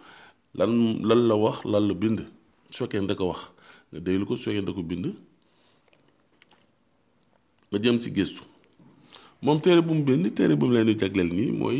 lan 0.54 0.70
lan 1.08 1.28
la 1.28 1.37
wax 1.37 1.62
lan 1.64 1.87
la 1.88 1.94
bind 1.94 2.20
su 2.70 2.78
fekkee 2.84 3.06
da 3.06 3.14
ko 3.14 3.25
wax 3.30 3.40
nga 3.90 4.00
déglu 4.04 4.25
ko 4.26 4.34
su 4.37 4.44
fekkee 4.49 4.64
da 4.66 4.73
ko 4.73 4.82
bind 4.82 5.06
nga 7.70 7.78
jëm 7.82 7.99
si 7.99 8.11
gëstu. 8.16 8.53
moom 9.45 9.61
téere 9.61 9.83
bu 9.85 9.93
mu 9.97 10.05
bind 10.09 10.25
téere 10.37 10.55
bu 10.57 10.67
mu 10.67 10.73
leen 10.75 10.87
di 10.89 10.95
jagleel 11.03 11.31
nii 11.39 11.51
mooy 11.61 11.79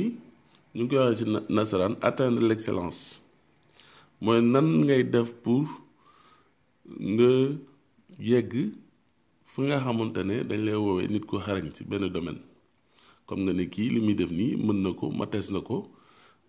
ñu 0.75 0.83
ngi 0.85 0.90
koy 0.92 0.99
waxee 1.06 1.21
ci 1.21 1.25
nasaraan 1.56 1.94
atteindre 2.09 2.42
l'excellence 2.50 3.00
mooy 4.25 4.40
nan 4.52 4.66
ngay 4.85 5.02
def 5.12 5.28
pour 5.42 5.64
nga 7.14 7.30
yegg 8.30 8.50
fu 9.50 9.59
nga 9.66 9.76
xamante 9.85 10.21
ne 10.30 10.35
dañ 10.49 10.61
lay 10.66 10.76
woowee 10.85 11.06
nit 11.12 11.25
ko 11.30 11.35
xarañ 11.47 11.66
ci 11.76 11.83
benn 11.90 12.04
domaine 12.14 12.40
comme 13.26 13.42
nga 13.44 13.52
ne 13.59 13.64
kii 13.73 13.88
li 13.94 14.00
muy 14.06 14.14
def 14.21 14.30
nii 14.38 14.52
mën 14.64 14.78
na 14.85 14.90
ko 15.00 15.04
matees 15.18 15.49
na 15.54 15.61
ko 15.68 15.76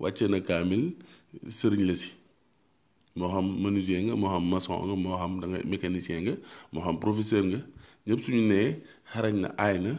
wàcce 0.01 0.25
na 0.33 0.37
kaamil 0.47 0.83
sëriñ 1.57 1.83
la 1.89 1.93
si 2.01 2.09
moo 3.17 3.29
xam 3.33 3.45
menuisier 3.61 4.01
nga 4.05 4.15
moo 4.21 4.29
xam 4.33 4.43
mason 4.51 4.77
nga 4.87 4.95
moo 5.03 5.15
xam 5.21 5.33
da 5.41 5.45
nga 5.51 5.59
nga 6.25 6.35
moo 6.73 6.81
xam 6.85 6.95
professeur 7.03 7.43
nga 7.51 7.59
ñëpp 8.07 8.19
suñu 8.25 8.43
nee 8.51 8.69
xarañ 9.11 9.35
na 9.43 9.49
aay 9.65 9.77
na 9.85 9.91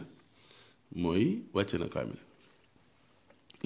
mooy 0.95 1.41
wàcce 1.53 1.77
na 1.77 1.87
kaamil 1.87 2.19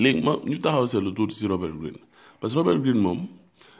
léegi 0.01 0.21
ma 0.25 0.33
ñu 0.49 0.57
taxaw 0.63 0.85
seetlu 0.87 1.11
tuuti 1.15 1.35
si 1.35 1.45
Robert 1.47 1.75
Greene 1.77 1.99
parce 2.39 2.53
que 2.53 2.59
Robert 2.59 2.79
Greene 2.81 2.99
moom 2.99 3.27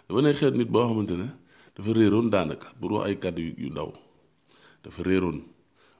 dafa 0.07 0.21
ne 0.21 0.33
xeet 0.33 0.53
nit 0.55 0.65
boo 0.69 0.85
xamante 0.87 1.11
ne 1.17 1.27
dafa 1.75 1.91
réeroon 1.93 2.27
daanaka 2.29 2.67
pour 2.79 2.91
wax 2.93 3.07
ay 3.09 3.15
kàddu 3.17 3.41
yu 3.57 3.69
ndaw 3.69 3.93
dafa 4.83 5.03
réeroon 5.03 5.41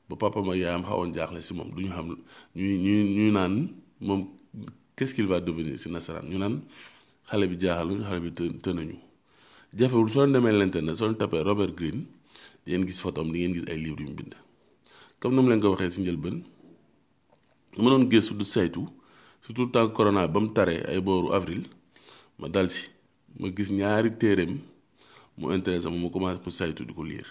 ba 0.10 0.16
papa 0.16 0.42
ma 0.42 0.56
yaayam 0.56 0.84
xawoon 0.84 1.14
jaaxle 1.14 1.42
si 1.42 1.54
moom 1.54 1.70
duñu 1.74 1.90
xam 1.92 2.16
ñuy 2.56 2.78
ñuy 2.78 3.04
ñuy 3.16 3.32
naan 3.32 3.70
moom 4.00 4.28
qu'est-ce 4.96 5.14
qu'il 5.14 5.28
si 5.78 5.90
nasaraan 5.90 6.30
ñu 6.30 6.38
naan 6.38 6.62
xale 7.30 7.48
bi 7.48 7.58
jaaxaluñ 7.60 8.02
xale 8.04 8.20
bi 8.22 8.30
të 8.30 8.44
tënañu 8.62 8.98
jafewul 9.76 10.10
soo 10.10 10.28
demee 10.28 10.52
l'internet 10.52 10.96
soo 10.96 11.12
tapee 11.14 11.44
Robert 11.44 11.74
Greene 11.74 12.06
di 12.66 12.78
gis 12.88 13.00
photom 13.02 13.32
di 13.32 13.40
ngeen 13.40 13.54
gis 13.54 13.66
ay 13.68 13.78
livres 13.78 14.02
yu 14.04 14.10
mu 14.10 14.16
bind 14.16 14.34
comme 15.20 15.36
ni 15.36 15.42
mu 15.42 15.50
leen 15.50 15.62
ko 15.62 15.70
waxee 15.72 15.90
si 15.92 16.02
njëlbeen. 16.02 16.42
ma 17.78 17.90
doon 17.90 18.08
gëstu 18.10 18.34
du 18.36 18.44
saytu 18.44 18.84
surtout 19.42 19.68
temps 19.68 19.88
corona 19.90 20.28
ba 20.28 20.40
mu 20.40 20.50
taree 20.52 20.84
ay 20.88 21.00
booru 21.00 21.32
avril 21.32 21.64
ma 22.38 22.48
dal 22.50 22.70
si 22.70 22.88
ma 23.40 23.48
gis 23.50 23.72
ñaari 23.72 24.12
téereem 24.12 24.60
mu 25.38 25.54
intéressé 25.54 25.90
ma 25.90 25.96
mu 25.96 26.10
commencé 26.10 26.42
ko 26.44 26.50
saytu 26.50 26.84
di 26.86 26.94
ko 26.94 27.04
liir 27.04 27.28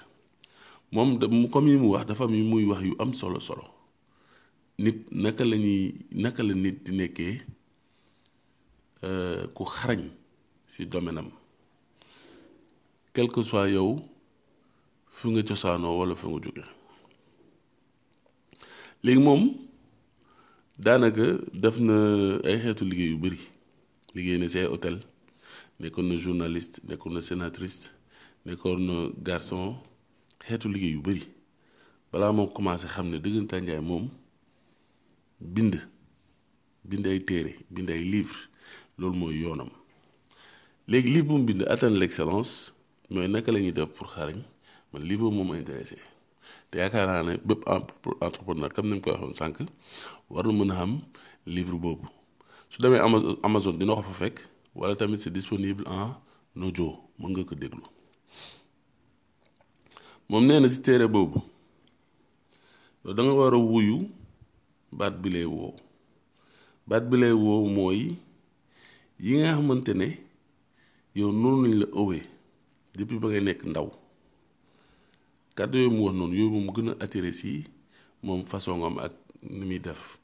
moom 0.92 1.18
da 1.18 1.28
mu 1.28 1.48
comme 1.48 1.68
yi 1.70 1.76
mu 1.76 1.90
wax 1.92 2.06
dafa 2.06 2.24
am 2.24 2.34
yu 2.34 2.44
muy 2.44 2.64
wax 2.64 2.82
yu 2.84 2.94
am 2.98 3.12
solo 3.12 3.38
solo 3.40 3.64
nit 4.78 5.10
naka 5.10 5.44
la 5.44 5.56
ñuy 5.56 5.94
naka 6.12 6.42
la 6.42 6.54
nit 6.54 6.76
di 6.84 6.96
nekkee 6.96 7.42
euh, 9.04 9.46
ku 9.52 9.64
xarañ 9.64 10.08
si 10.66 10.86
domaine 10.86 11.18
am 11.18 11.30
quel 13.12 13.28
que 13.30 13.40
yow 13.74 13.98
fi 15.12 15.28
nga 15.30 15.42
cosaanoo 15.42 15.98
wala 16.00 16.14
fi 16.16 16.26
nga 16.28 16.40
jóge 16.40 16.64
léegi 19.02 19.20
moom. 19.20 19.68
daanaka 20.84 21.26
def 21.60 21.76
na 21.86 21.96
ay 22.48 22.56
xeetu 22.62 22.84
liggéey 22.90 23.10
yu 23.12 23.18
bëri 23.22 23.40
liggéey 24.16 24.38
na 24.40 24.46
si 24.52 24.56
ay 24.60 24.68
hôtel 24.72 24.96
nekkoon 25.80 26.06
na 26.08 26.16
journaliste 26.24 26.76
nekkoon 26.88 27.12
na 27.14 27.20
sénatrice 27.28 27.80
nekkoon 28.46 28.80
na 28.88 28.94
garçon 29.26 29.68
xeetu 30.46 30.66
liggéey 30.72 30.92
yu 30.96 31.00
bëri 31.06 31.24
balaa 32.12 32.32
moo 32.36 32.48
commencé 32.56 32.86
xam 32.94 33.06
ne 33.12 33.18
dëggantaan 33.24 33.62
Njaay 33.64 33.82
moom 33.88 34.04
bind 35.54 35.74
bind 36.88 37.04
ay 37.12 37.20
téere 37.28 37.52
bind 37.74 37.88
ay 37.92 38.00
livre 38.12 38.38
loolu 38.98 39.16
mooy 39.20 39.36
yoonam 39.44 39.68
léegi 40.90 41.08
livre 41.14 41.28
bu 41.28 41.34
mu 41.36 41.44
bind 41.48 41.60
atteindre 41.72 42.00
l'excellence 42.00 42.52
mooy 43.12 43.28
naka 43.28 43.52
la 43.52 43.60
ñuy 43.60 43.72
def 43.72 43.90
pour 43.96 44.08
xarañ 44.14 44.38
man 44.92 45.02
livre 45.08 45.22
boobu 45.28 45.36
moom 45.36 45.54
intéressé 45.60 45.98
te 46.70 46.76
yaakaar 46.80 47.06
naa 47.10 47.22
ne 47.28 47.32
bépp 47.46 47.62
entrepreneur 48.26 48.70
comme 48.74 48.88
ni 48.88 48.94
mu 48.96 49.02
ko 49.04 49.10
waxoon 49.12 49.34
sànq 49.40 49.56
war 50.32 50.44
na 50.46 50.52
mën 50.58 50.70
a 50.74 50.82
am 50.84 50.92
livre 51.54 51.78
boobu 51.84 52.06
su 52.70 52.78
demee 52.82 53.00
Amazon 53.48 53.78
dina 53.78 53.94
ko 53.98 54.02
fa 54.08 54.14
fekk 54.24 54.36
wala 54.78 54.96
tamit 54.98 55.18
c'est 55.22 55.32
disponible 55.38 55.84
en 55.98 56.14
audio 56.64 56.88
mën 57.18 57.30
nga 57.30 57.42
ko 57.48 57.54
déglu 57.62 57.84
moom 60.28 60.44
nee 60.46 60.60
na 60.60 60.68
ci 60.74 60.78
téere 60.86 61.06
boobu 61.14 61.38
da 63.16 63.20
nga 63.24 63.32
war 63.38 63.54
a 63.54 63.58
wuyu 63.70 63.96
baat 64.98 65.14
bi 65.22 65.28
lay 65.34 65.44
woo 65.54 65.72
baat 66.88 67.04
bi 67.10 67.16
lay 67.22 67.32
woo 67.44 67.62
mooy 67.76 68.00
yi 69.24 69.32
nga 69.38 69.56
xamante 69.56 69.92
ne 70.00 70.08
yow 71.18 71.30
noonu 71.40 71.58
lañ 71.62 71.74
la 71.80 71.86
owee 72.00 72.22
depuis 72.96 73.18
ba 73.20 73.28
ngay 73.28 73.42
nekk 73.46 73.62
ndaw. 73.70 73.88
kàddu 75.60 75.78
yooyu 75.78 75.92
mu 75.96 76.02
wax 76.06 76.14
noonu 76.16 76.34
yooyu 76.36 76.50
moom 76.52 76.68
gën 76.74 76.88
a 76.88 76.94
attiré 77.04 77.32
si 77.32 77.64
moom 78.22 78.42
façon 78.44 78.82
am 78.86 78.98
ak 78.98 79.12
ni 79.42 79.64
muy 79.66 79.78
def 79.78 80.16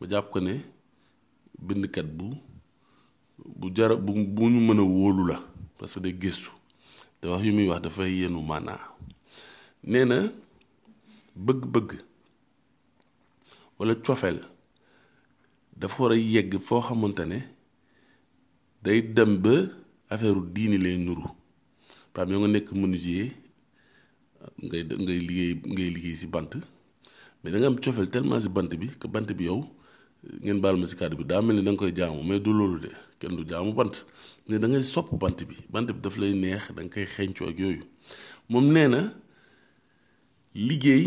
ma 0.00 0.06
jàpp 0.08 0.30
ko 0.32 0.40
ne 0.40 0.54
bindkat 1.58 2.06
bu 2.18 2.26
bu 3.58 3.70
jara 3.76 3.94
bu 3.96 4.12
bu 4.34 4.48
ñu 4.50 4.60
mën 4.60 4.80
a 4.80 4.82
wóolu 4.82 5.26
la 5.28 5.38
parce 5.78 5.94
que 5.94 6.00
day 6.00 6.12
gëstu 6.12 6.50
te 7.20 7.28
wax 7.28 7.44
yu 7.44 7.52
muy 7.52 7.68
wax 7.68 7.80
dafay 7.82 8.10
yenu 8.20 8.42
maanaa 8.42 8.82
nee 9.84 10.04
na 10.04 10.16
bëgg-bëgg 11.36 11.90
walla 13.78 13.94
cofeel 13.94 14.38
dafa 15.80 16.02
war 16.02 16.12
a 16.12 16.16
yegg 16.16 16.58
foo 16.58 16.80
xamante 16.80 17.24
ne 17.26 17.38
day 18.82 19.00
dem 19.02 19.36
ba 19.38 19.54
affaireu 20.10 20.42
diini 20.54 20.78
lay 20.78 20.96
nuru 20.98 21.22
par 22.12 22.24
exemple 22.24 22.32
yow 22.34 22.40
nga 22.40 22.48
nekk 22.54 22.72
menuisier 22.72 23.30
ngay 24.60 24.82
ngay 24.84 25.20
liggéey 25.28 25.52
ngay 25.74 25.90
liggéey 25.96 26.16
si 26.16 26.26
bant 26.26 26.50
mais 27.44 27.50
da 27.50 27.66
am 27.66 27.76
cofeel 27.82 28.08
tellement 28.10 28.40
si 28.40 28.48
bant 28.48 28.68
bi 28.80 28.86
que 29.00 29.06
bant 29.14 29.28
bi 29.38 29.44
yow 29.44 29.58
ngeen 30.42 30.60
baal 30.60 30.76
ma 30.76 30.86
si 30.86 30.94
kàddu 30.98 31.16
bi 31.18 31.24
daa 31.30 31.42
mel 31.46 31.56
ni 31.56 31.62
danga 31.66 31.78
koy 31.80 31.92
jaamu 31.98 32.22
mais 32.28 32.40
du 32.40 32.52
loolu 32.52 32.78
de 32.84 32.90
kenn 33.18 33.36
du 33.36 33.42
jaamu 33.50 33.72
bant 33.72 33.92
mais 34.48 34.58
da 34.58 34.66
sopp 34.82 35.08
bant 35.22 35.38
bi 35.48 35.56
bant 35.72 35.86
bi 35.88 36.00
daf 36.04 36.16
lay 36.20 36.32
neex 36.42 36.64
danga 36.76 36.90
koy 36.94 37.04
xeeñcoo 37.14 37.48
ak 37.50 37.58
yooyu 37.62 37.84
moom 38.50 38.66
nee 38.74 38.88
na 38.88 39.00
liggéey 40.68 41.04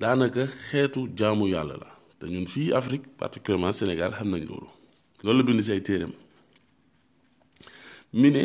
daanaka 0.00 0.42
xeetu 0.70 1.00
jaamu 1.18 1.44
yàlla 1.54 1.76
la 1.82 1.88
te 2.18 2.26
ñun 2.26 2.46
fii 2.46 2.72
Afrique 2.72 3.06
particulièrement 3.18 3.72
Sénégal 3.72 4.12
xam 4.12 4.28
nañ 4.30 4.44
loolu 4.48 4.68
loolu 5.22 5.38
la 5.38 5.44
bind 5.46 5.62
si 5.62 5.70
ay 5.72 5.82
téeram 5.82 6.12
mi 8.12 8.30
ne 8.30 8.44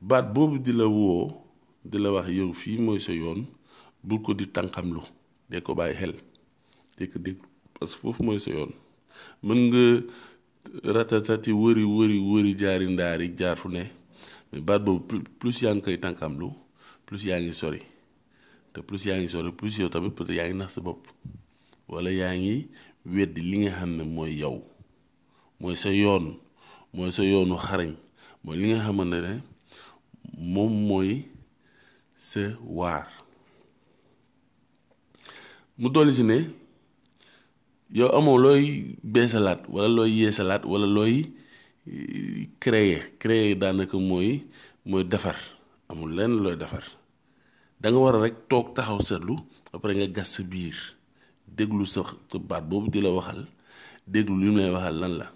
baat 0.00 0.24
boobu 0.34 0.58
di 0.58 0.72
la 0.72 0.86
woo. 0.88 1.45
di 1.86 1.98
la 1.98 2.10
wax 2.10 2.26
yow 2.28 2.50
fii 2.52 2.78
mooy 2.78 2.98
sa 2.98 3.12
yoon 3.14 3.46
bul 4.02 4.20
ko 4.22 4.34
di 4.34 4.46
lu 4.90 5.00
de 5.48 5.60
ko 5.62 5.74
bàyyi 5.74 5.94
xel 5.94 6.14
di 6.98 7.06
ko 7.08 7.18
déglu 7.18 7.42
parce 7.78 7.94
que 7.94 8.00
foofu 8.00 8.22
mooy 8.24 8.38
sa 8.40 8.50
yoon 8.50 8.70
mën 9.44 9.68
nga 9.68 10.02
ratatati 10.84 11.52
wëri 11.52 11.84
wëri 11.84 12.18
wëri 12.18 12.54
jaari 12.58 12.86
ndaari 12.92 13.32
jaar 13.38 13.56
fu 13.56 13.68
ne 13.68 13.84
mais 14.52 14.60
baat 14.60 14.80
boobu 14.82 15.22
plus 15.38 15.62
yaa 15.62 15.74
ngi 15.74 15.82
koy 15.82 15.98
tànqamlu 15.98 16.50
plus 17.06 17.24
yaa 17.24 17.38
ngi 17.40 17.52
sori 17.52 17.80
te 18.72 18.80
plus 18.82 19.04
yaa 19.06 19.18
ngi 19.20 19.28
sori 19.28 19.52
plus 19.52 19.78
yow 19.78 19.88
tamit 19.88 20.10
peut-être 20.12 20.34
yaa 20.34 20.48
ngi 20.48 20.56
nax 20.58 20.74
sa 20.74 20.80
bopp 20.80 21.06
walla 21.88 22.10
yaa 22.10 22.34
ngi 22.36 22.68
weddi 23.04 23.40
li 23.42 23.58
nga 23.62 23.70
xam 23.72 23.90
ne 23.96 24.02
mooy 24.04 24.34
yow 24.40 24.58
mooy 25.60 25.76
sa 25.76 25.90
yoon 25.92 26.34
mooy 26.92 27.12
sa 27.12 27.22
yoonu 27.22 27.54
xarañ 27.58 27.92
mooy 28.44 28.56
li 28.58 28.66
nga 28.74 28.82
xamante 28.82 29.18
ne 29.22 29.40
moom 30.38 30.72
mooy 30.88 31.24
sa 32.16 32.40
waar 32.64 33.12
mu 35.76 35.92
dolli 35.92 36.12
si 36.16 36.24
ne 36.24 36.38
yow 37.92 38.08
amoo 38.08 38.40
looy 38.40 38.96
beesalaat 39.04 39.68
wala 39.68 39.86
looy 39.88 40.10
yeesalaat 40.24 40.64
wala 40.64 40.88
looy 40.88 41.28
eh, 41.84 42.48
créer 42.56 43.04
créer 43.20 43.52
daanaka 43.60 44.00
mooy 44.00 44.48
mooy 44.88 45.04
defar 45.04 45.36
amul 45.92 46.08
lenn 46.16 46.32
looy 46.42 46.56
defar 46.56 46.84
danga 47.80 48.00
war 48.00 48.16
a 48.16 48.20
rek 48.24 48.36
toog 48.48 48.72
taxaw 48.74 48.96
seetlu 49.08 49.36
ba 49.82 49.92
nga 49.92 50.08
gas 50.08 50.40
sa 50.40 50.42
biir 50.42 50.96
déglu 51.44 51.84
sa 51.84 52.00
baat 52.48 52.64
boobu 52.64 52.88
di 52.88 53.00
la 53.04 53.12
waxal 53.12 53.44
déglu 54.08 54.34
li 54.40 54.48
mu 54.48 54.56
lay 54.64 54.72
waxal 54.72 54.96
lan 55.04 55.14
la 55.20 55.26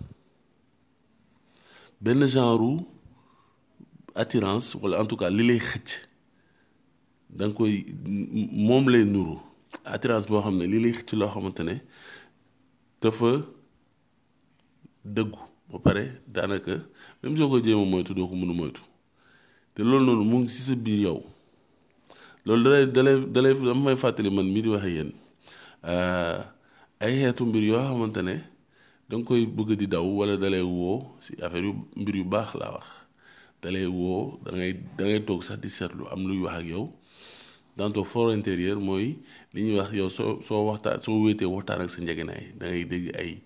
benn 2.03 2.25
genre 2.25 2.73
attirance 4.17 4.73
wala 4.81 4.97
en 5.05 5.07
tout 5.07 5.21
cas 5.21 5.29
li 5.29 5.45
lay 5.45 5.61
xëcc. 5.61 6.10
danga 7.39 7.55
koy 7.59 7.73
moom 8.67 8.85
lay 8.93 9.05
nuru 9.15 9.37
attirance 9.93 10.27
boo 10.31 10.43
xam 10.45 10.55
ne 10.59 10.65
lii 10.71 10.83
lay 10.85 10.95
ci 11.09 11.15
loo 11.21 11.31
xamante 11.33 11.61
ne 11.69 11.75
dafa 13.01 13.31
dëggu 15.15 15.39
ba 15.71 15.77
pare 15.85 16.05
daanaka 16.35 16.75
même 17.23 17.37
soo 17.39 17.49
ko 17.53 17.57
jéema 17.65 17.85
moytu 17.93 18.13
doo 18.17 18.29
ko 18.31 18.35
mënu 18.41 18.55
moytu 18.61 18.83
te 19.75 19.81
loolu 19.87 20.05
noonu 20.07 20.25
mu 20.31 20.37
ngi 20.41 20.49
si 20.55 20.63
sa 20.67 20.75
biir 20.85 21.01
yow 21.07 21.19
loolu 22.45 22.63
dalay 22.65 22.85
dalay 22.95 23.17
dalay 23.35 23.53
dama 23.67 23.97
fàttali 23.97 24.31
man 24.35 24.47
mii 24.53 24.63
di 24.65 24.69
wax 24.69 24.83
ak 24.83 24.91
yéen 24.95 25.11
ah, 25.85 26.41
ay 27.01 27.13
xeetu 27.23 27.47
mbir 27.47 27.65
yoo 27.71 27.79
xamante 27.89 28.23
ne 28.23 28.35
da 29.09 29.17
koy 29.27 29.47
bëgg 29.47 29.71
di 29.79 29.87
daw 29.87 30.05
wala 30.19 30.37
dalay 30.37 30.63
woo 30.63 31.03
si 31.21 31.33
affaire 31.43 31.67
yu 31.67 31.73
mbir 31.97 32.17
yu 32.17 32.25
baax 32.25 32.55
laa 32.59 32.73
wax 32.75 32.87
dalay 33.63 33.87
woo 33.87 34.39
da 34.45 34.51
ngay 35.07 35.21
toog 35.27 35.43
sax 35.43 35.59
di 35.61 35.69
seetlu 35.71 36.07
am 36.13 36.27
luy 36.27 36.41
wax 36.43 36.57
ak 36.59 36.67
yow 36.67 36.85
dans 37.77 37.91
ton 37.91 38.05
fort 38.05 38.31
intérieur 38.31 38.81
mooy 38.81 39.19
li 39.53 39.63
ñuy 39.63 39.79
wax 39.79 39.93
yow 39.93 40.09
soo 40.09 40.39
soo 40.43 40.67
waxtaan 40.67 41.01
soo 41.03 41.23
wéetee 41.25 41.47
waxtaan 41.49 41.83
ak 41.83 41.91
sa 41.91 42.03
njëgënaay 42.03 42.45
da 42.59 42.67
ngay 42.67 42.85
dégg 42.85 43.07
ay 43.17 43.41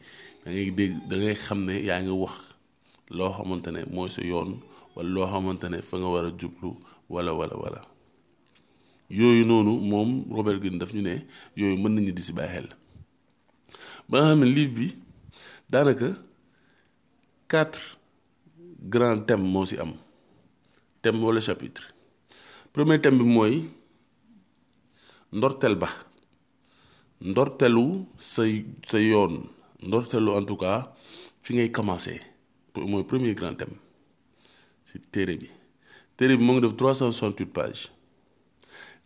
dangay 0.45 0.71
dégg 0.71 0.93
da 1.09 1.17
xam 1.35 1.65
ne 1.65 1.75
yaa 1.85 2.01
ngi 2.03 2.11
wax 2.11 2.35
loo 3.11 3.31
xamante 3.37 3.69
ne 3.71 3.83
mooy 3.93 4.11
sa 4.11 4.23
yoon 4.25 4.59
wala 4.97 5.09
loo 5.09 5.27
xamante 5.27 5.69
ne 5.69 5.83
fa 5.83 5.97
nga 5.99 6.09
war 6.09 6.27
a 6.27 6.31
jublu 6.39 6.77
wala 7.09 7.33
wala 7.35 7.55
wala 7.57 7.81
yooyu 9.11 9.45
noonu 9.45 9.77
moom 9.91 10.25
Robert 10.33 10.59
Greene 10.61 10.79
daf 10.79 10.93
ñu 10.95 11.03
ne 11.03 11.25
yooyu 11.57 11.77
mën 11.77 11.93
nañu 11.95 12.13
di 12.13 12.23
si 12.23 12.33
bàyyi 12.33 12.51
xel 12.61 12.69
ba 14.09 14.19
nga 14.21 14.29
xam 14.33 14.39
ne 14.41 14.47
livre 14.49 14.75
bi 14.75 14.87
daanaka 15.71 16.09
quatre 17.51 17.97
grands 18.89 19.25
thèmes 19.27 19.45
moo 19.53 19.65
si 19.67 19.77
am 19.79 19.93
thème 21.03 21.21
wala 21.23 21.41
chapitre 21.41 21.85
premier 22.73 22.99
thème 23.01 23.19
bi 23.19 23.25
mooy. 23.25 23.69
ndorteel 25.35 25.75
ba 25.75 25.91
ndorteelu 27.19 28.07
say 28.19 28.63
sa 28.87 28.99
yoon 29.03 29.51
ndorteelu 29.83 30.31
en 30.39 30.45
tout 30.47 30.57
cas 30.57 30.95
fi 31.43 31.55
ngay 31.55 31.71
pour 32.73 32.85
Mon 32.87 33.03
premier 33.03 33.35
grand 33.35 33.55
thème 33.55 33.77
C'est 34.85 35.11
téere 35.11 35.37
bi 35.37 35.51
téere 36.17 36.37
368 36.39 37.47
pages 37.47 37.91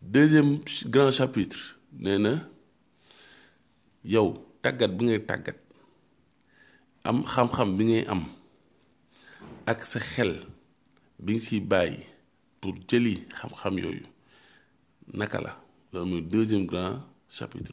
deuxième 0.03 0.59
grand 0.95 1.11
chapitre 1.11 1.79
nee 1.95 2.37
yow 4.14 4.27
tàggat 4.62 4.88
bi 4.99 5.05
ngay 5.09 5.19
am 7.09 7.23
xam-xam 7.33 7.77
bi 7.79 7.85
ngay 7.88 8.05
am 8.12 8.23
ak 9.64 9.87
pour 12.61 12.75
jëli 12.91 13.17
xam-xam 13.33 15.55
loolu 15.92 16.20
deuxième 16.22 16.66
grand 16.66 16.98
chapitre 17.29 17.72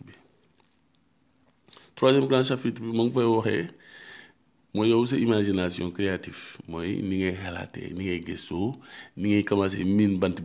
troisième 1.95 2.27
grand 2.27 2.43
chapitre 2.43 2.79
B. 2.81 2.93
yow 4.83 5.05
imagination 5.25 5.91
créative 5.91 6.57
mooy 6.69 6.89
ni 7.09 7.17
ngay 7.19 7.35
xalaatee 7.41 7.93
ni 7.95 8.03
ngay 8.05 8.19
gëstoo 8.27 8.67
ni 9.17 9.27
ngay 9.29 9.43
commencé 9.43 9.83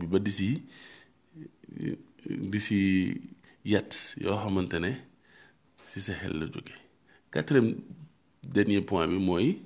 ba 0.09 0.19
si 0.31 0.47
si 2.59 2.77
yat 3.65 3.91
si 5.89 5.99
sa 6.05 6.13
xel 6.19 6.33
la 6.39 6.45
quatrième 7.33 7.71
dernier 8.43 8.81
point 8.81 9.07
bi 9.07 9.15
mooy 9.17 9.57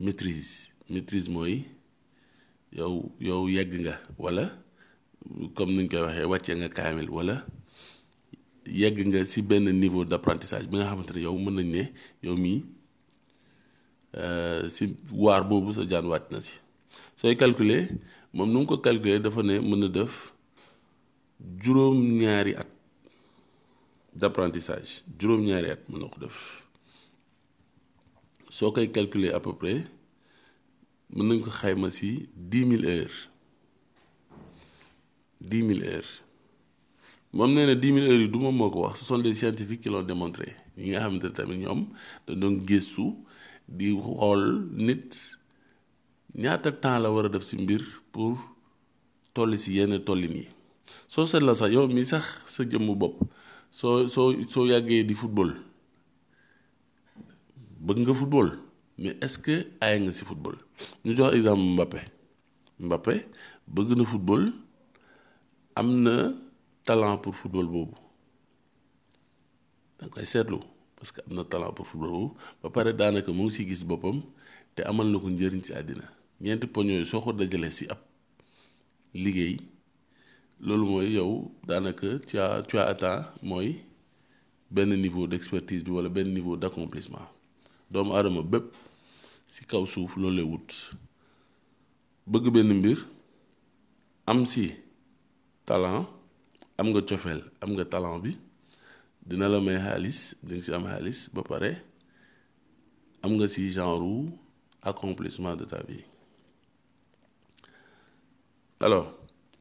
maîtrise 0.00 0.72
maîtrise 0.90 1.28
mooy 1.36 1.54
yow 2.78 2.90
yow 3.20 3.48
yegg 3.48 3.72
nga 3.82 3.96
comme 5.56 5.70
nuñ 5.74 5.86
koy 5.90 6.00
waxee 6.00 6.26
wàccee 6.32 6.56
nga 6.58 6.68
kaamil 6.76 7.08
wala 7.16 7.34
yegg 8.80 8.96
nga 9.10 9.20
si 9.30 9.38
benn 9.48 9.66
niveau 9.82 10.04
d'apprentissage 10.10 10.66
bi 10.70 10.76
nga 10.78 10.90
xamante 10.90 11.12
ne 11.14 11.20
yow 11.26 11.36
mën 11.44 11.54
nañ 11.58 11.68
ne 11.76 11.82
yow 12.24 12.36
mii 12.44 12.58
si 14.74 14.84
euh, 14.84 14.94
waar 15.22 15.42
boobu 15.48 15.70
sa 15.76 15.82
jaan 15.90 16.06
wàcc 16.12 16.26
na 16.32 16.38
si 16.46 16.54
sooy 17.18 17.34
calculer 17.42 17.82
moom 18.34 18.48
nu 18.52 18.58
mu 18.60 18.68
ko 18.70 18.76
calculer 18.86 19.20
dafa 19.26 19.42
ne 19.48 19.54
mën 19.68 19.78
na 19.82 19.88
def 19.96 20.14
juróom-ñaari 21.62 22.52
at 22.62 22.70
d'apprentissage 24.20 24.90
juróom-ñaari 25.18 25.68
at 25.74 25.82
mën 25.90 25.98
na 26.00 26.06
ko 26.12 26.16
def 26.24 26.36
soo 28.56 28.70
koy 28.74 28.86
calculer 28.98 29.30
à 29.36 29.40
peu 29.44 29.54
mën 31.14 31.24
nañ 31.28 31.38
ko 31.44 31.50
xayma 31.60 31.88
si 31.98 32.08
dix 32.50 32.64
mille 32.70 32.86
heures 32.94 33.18
10 35.42 35.68
000 35.68 35.90
heures 35.90 36.10
moom 37.32 37.52
nee 37.54 37.66
na 37.68 37.74
dix 37.82 37.92
heures 37.94 38.20
yi 38.24 38.28
du 38.32 38.38
moom 38.38 38.58
ce 38.94 39.04
sont 39.04 39.18
des 39.18 39.34
scientifiques 39.34 39.80
qui 39.82 39.88
l'ont 39.88 40.02
démontré 40.02 40.54
ñi 40.76 40.90
nga 40.90 41.08
di 43.68 43.94
nit 44.76 45.38
ñaata 46.34 46.72
temps 46.72 46.98
la 46.98 47.10
war 47.10 47.28
def 47.30 47.52
mbir 47.52 47.82
pour 48.12 48.36
tolli 49.34 49.58
si 49.58 49.70
les 49.74 49.88
la 51.40 51.54
sax 51.54 51.70
yow 51.72 51.86
mi 51.86 52.04
sax 52.04 52.24
sa 52.46 52.64
bopp 53.00 53.16
soo 53.70 54.32
di 54.82 55.14
football 55.14 55.50
bëgg 57.80 58.12
football 58.12 58.58
mais 59.00 59.16
est-ce 59.20 59.38
que 59.38 59.66
aay 59.80 60.00
nga 60.00 60.10
si 60.10 60.24
football 60.24 60.56
ñu 61.04 61.14
jox 61.16 61.34
exemple 61.36 61.74
Mbappé 61.74 62.00
Mbappé 62.80 63.22
football 64.04 64.52
amna 65.78 66.34
talent 66.84 67.18
pour 67.22 67.32
football 67.38 67.66
bobu 67.74 67.94
da 69.98 70.02
nga 70.06 70.12
koy 70.14 70.26
seetlu 70.32 70.58
parce 70.96 71.10
que 71.14 71.20
amna 71.30 71.44
talent 71.52 71.70
pour 71.76 71.86
football 71.86 72.10
bobu 72.16 72.28
ba 72.62 72.68
paré 72.76 72.90
danaka 72.92 73.30
mo 73.36 73.42
ngi 73.44 73.54
siy 73.54 73.68
gis 73.70 73.82
bopam 73.88 74.16
té 74.74 74.80
amal 74.90 75.06
nako 75.10 75.26
ko 75.30 75.30
njëriñ 75.36 75.62
si 75.66 75.72
àddina 75.80 76.02
ñeenti 76.44 76.66
poñ 76.74 76.88
soxo 77.06 77.06
soo 77.10 77.24
ko 77.24 77.30
dajalee 77.38 77.70
si 77.76 77.84
ab 77.94 78.00
liggéey 79.22 79.54
loolu 80.66 80.84
moy 80.92 81.06
yow 81.16 81.32
danaka 81.68 82.08
tu 82.26 82.34
as 82.42 82.60
tu 82.68 82.74
as 82.78 82.88
atteint 82.92 83.24
mooy 83.48 83.70
benn 84.74 84.90
niveau 85.04 85.26
d'expertise 85.30 85.84
bi 85.86 85.92
wala 85.96 86.08
ben 86.16 86.28
niveau 86.36 86.56
d'accomplissement 86.62 87.28
doomu 87.92 88.12
aadama 88.16 88.42
bépp 88.52 88.68
ci 89.52 89.60
kaw 89.70 89.84
souf 89.86 90.12
lolé 90.22 90.36
lay 90.42 90.46
wut 90.50 90.70
bëgg 92.30 92.46
ben 92.52 92.68
mbir 92.78 92.98
am 94.26 94.42
si 94.46 94.66
talent 95.68 96.06
am 96.80 96.88
nga 96.90 97.18
am 97.62 97.70
nga 97.76 97.84
talent 97.92 98.18
bi 98.24 98.32
dina 99.28 99.46
la 99.52 99.60
may 99.66 99.76
xaalis 99.86 100.18
am 100.76 100.84
xaalis 100.88 101.18
ba 101.34 101.42
pare 101.50 101.70
am 103.24 103.32
nga 103.36 103.46
genre 103.76 104.16
accomplissement 104.90 105.56
de 105.60 105.64
ta 105.72 105.80
vie 105.86 106.02
alors 108.80 109.08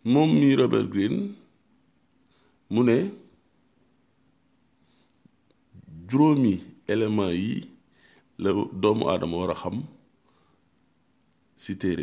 moom 0.05 0.31
Robert 0.61 0.87
Green, 0.93 1.35
mu 2.71 2.81
ne 2.87 2.97
juróomi 6.07 6.55
élément 6.87 7.31
yi 7.35 7.59
la 8.43 8.49
doomu 8.81 9.03
aadama 9.11 9.35
war 9.41 9.51
a 9.53 9.57
xam 9.61 9.77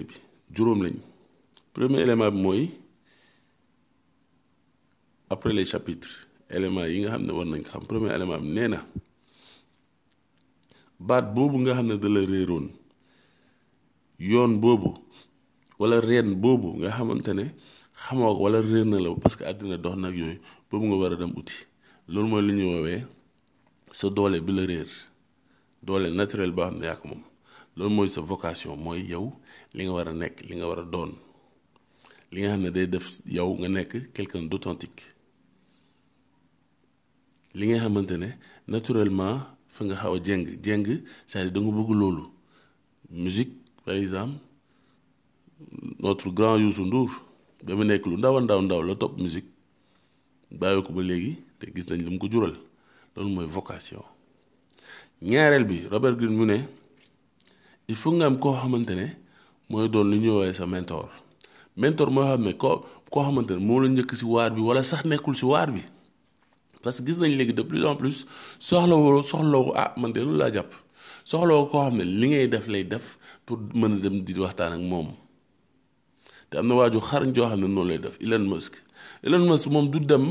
bi 0.09 0.17
juróom 0.57 0.81
lañ 0.85 0.97
premier 1.75 2.01
élément 2.07 2.33
bi 2.35 2.69
après 5.31 5.55
les 5.55 5.65
chapitres 5.65 6.11
éléments 6.51 6.85
yi 6.85 7.01
nga 7.03 7.11
xamne 7.13 7.33
ne 7.33 7.45
nañ 7.51 7.63
xam 7.71 7.83
premier 7.87 8.13
élément 8.15 8.39
nga 8.39 8.85
wala 15.79 16.01
reen 16.01 16.35
bobu 16.43 16.69
nga 16.79 16.91
xamantene 16.91 17.55
wala 18.21 18.61
réer 18.61 18.85
la 18.85 19.15
parce 19.21 19.37
que 19.37 19.45
àddina 19.45 19.77
dox 19.77 19.97
nag 19.97 20.15
yooyu 20.17 20.39
boobu 20.71 20.85
nga 20.87 20.97
war 20.97 21.13
a 21.13 21.17
dem 21.17 21.33
uti 21.37 21.55
loolu 22.09 22.29
mooy 22.29 22.43
li 22.47 22.53
ñuy 22.59 22.69
woowee 22.75 23.01
sa 23.91 24.09
doole 24.11 24.41
bi 24.41 24.53
la 24.53 24.63
réer 24.67 24.87
doole 25.83 26.11
naturel 26.11 26.53
boo 26.53 26.65
xam 26.65 26.77
ne 27.77 28.07
vocation 28.31 28.95
yow 28.97 29.33
li 29.75 29.89
war 29.89 30.09
a 30.09 30.13
li 30.13 30.19
nga 30.57 30.67
a 30.71 30.77
li 32.35 32.41
nga 32.47 32.71
day 32.71 32.87
def 32.87 33.07
yow 33.27 33.49
nga 33.59 33.85
quelqu'un 34.15 34.43
d'authentique 34.43 35.05
li 37.55 37.65
nga 37.71 37.79
xamante 37.83 38.13
ne 38.23 38.29
naturellement 38.71 39.39
fa 39.75 39.81
nga 39.87 39.97
xaw 40.01 40.13
a 40.17 40.25
jeng 40.27 40.43
jeng 40.65 40.85
c'est-à-dire 41.27 41.61
bëgg 41.71 41.91
loolu 42.01 42.25
musique 43.11 43.53
par 43.85 43.95
exemple 43.95 44.39
notre 46.03 46.31
grand 46.31 46.57
Youssou 46.59 46.85
Ndour 46.87 47.11
ba 47.65 47.73
mu 47.79 47.85
nekk 47.85 48.05
lu 48.11 48.17
ndaw 48.19 48.37
a 48.37 48.41
ndaw 48.43 48.61
ndaw 48.67 48.83
la 48.83 48.95
topp 48.97 49.15
musique 49.23 49.49
bàyyi 50.51 50.83
ko 50.83 50.91
ba 50.93 51.03
léegi 51.03 51.33
te 51.59 51.67
gis 51.75 51.89
nañ 51.91 52.03
lu 52.05 52.11
mu 52.11 52.19
ko 52.19 52.27
jural 52.31 52.55
loolu 53.17 53.31
mooy 53.35 53.47
vocation 53.47 54.03
ñaareel 55.23 55.65
bi 55.65 55.87
Robert 55.91 56.17
Greene 56.19 56.37
mu 56.37 56.47
ne 56.47 56.59
il 57.87 57.95
faut 57.95 58.13
nga 58.13 58.27
am 58.27 58.39
koo 58.39 58.53
xamante 58.53 58.91
ne 58.95 59.07
mooy 59.71 59.89
doon 59.89 60.11
lu 60.11 60.19
ñuy 60.19 60.29
woowee 60.29 60.55
sa 60.55 60.67
mentor 60.67 61.09
mentor 61.77 62.11
moo 62.11 62.23
xam 62.27 62.43
ne 62.43 62.53
ko 62.53 62.85
koo 63.11 63.23
xamante 63.23 63.51
ne 63.53 63.59
moo 63.63 63.81
la 63.81 63.89
njëkk 63.89 64.15
si 64.17 64.25
waar 64.27 64.51
bi 64.51 64.61
wala 64.61 64.83
sax 64.83 65.05
nekkul 65.07 65.35
si 65.37 65.45
waar 65.47 65.71
bi 65.71 65.94
parce 66.85 67.01
que 67.01 67.07
gis 67.07 67.19
nañ 67.23 67.33
léegi 67.39 67.55
de 67.59 67.63
plus 67.71 67.83
en 67.91 67.97
plus 68.01 68.17
soxlawoo 68.67 69.23
soxlawu 69.31 69.69
ah 69.83 69.89
man 70.01 70.11
de 70.15 70.19
loolu 70.25 70.39
laa 70.43 70.53
jàpp 70.57 70.71
soxlawu 71.31 71.63
koo 71.71 71.81
xam 71.85 71.95
ne 71.99 72.05
li 72.21 72.27
ngay 72.31 72.47
def 72.55 72.65
lay 72.75 72.85
def 72.93 73.05
pour 73.47 73.59
mën 73.81 73.93
a 73.97 73.99
dem 74.03 74.17
di 74.27 74.33
waxtaan 74.45 74.73
ak 74.77 74.83
moom 74.93 75.09
te 76.51 76.55
am 76.59 76.67
na 76.69 76.75
waaju 76.79 76.99
xarañ 77.09 77.31
joo 77.37 77.49
xam 77.51 77.61
ne 77.63 77.67
noonu 77.67 77.89
lay 77.91 77.99
def 78.05 78.15
Elon 78.25 78.45
Musk 78.51 78.73
Elon 79.27 79.45
Musk 79.49 79.67
moom 79.75 79.87
du 79.93 79.99
dem 80.11 80.25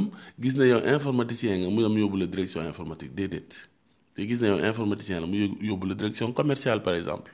gis 0.43 0.53
na 0.57 0.65
yow 0.71 0.79
informaticien 0.95 1.57
nga 1.59 1.69
mu 1.73 1.79
dem 1.85 1.95
yóbbu 2.01 2.17
la 2.21 2.27
direction 2.33 2.61
informatique 2.71 3.15
déedéet 3.17 3.51
te 4.13 4.21
gis 4.29 4.39
na 4.41 4.47
yow 4.53 4.59
informaticien 4.69 5.19
la 5.21 5.27
mu 5.27 5.37
yóbbu 5.69 5.85
la 5.87 5.95
direction 6.01 6.27
commercial 6.39 6.77
par 6.87 6.93
exemple 6.99 7.31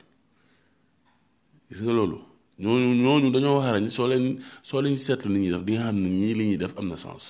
gis 1.69 1.81
nga 1.83 1.91
loolu 1.97 2.19
ñooñu 2.63 2.89
ñooñu 3.03 3.27
dañoo 3.35 3.59
xarañ 3.65 3.85
soo 3.95 4.07
leen 4.11 4.25
soo 4.67 4.81
leen 4.83 4.95
seetlu 4.97 5.29
nit 5.31 5.51
ñuy 5.51 5.51
def 5.51 5.63
nga 5.67 5.83
xam 5.91 5.97
ne 6.03 6.09
ñii 6.19 6.33
li 6.39 6.43
ñuy 6.49 6.57
def 6.57 6.73
am 6.79 6.87
na 6.91 6.97
sens. 6.97 7.25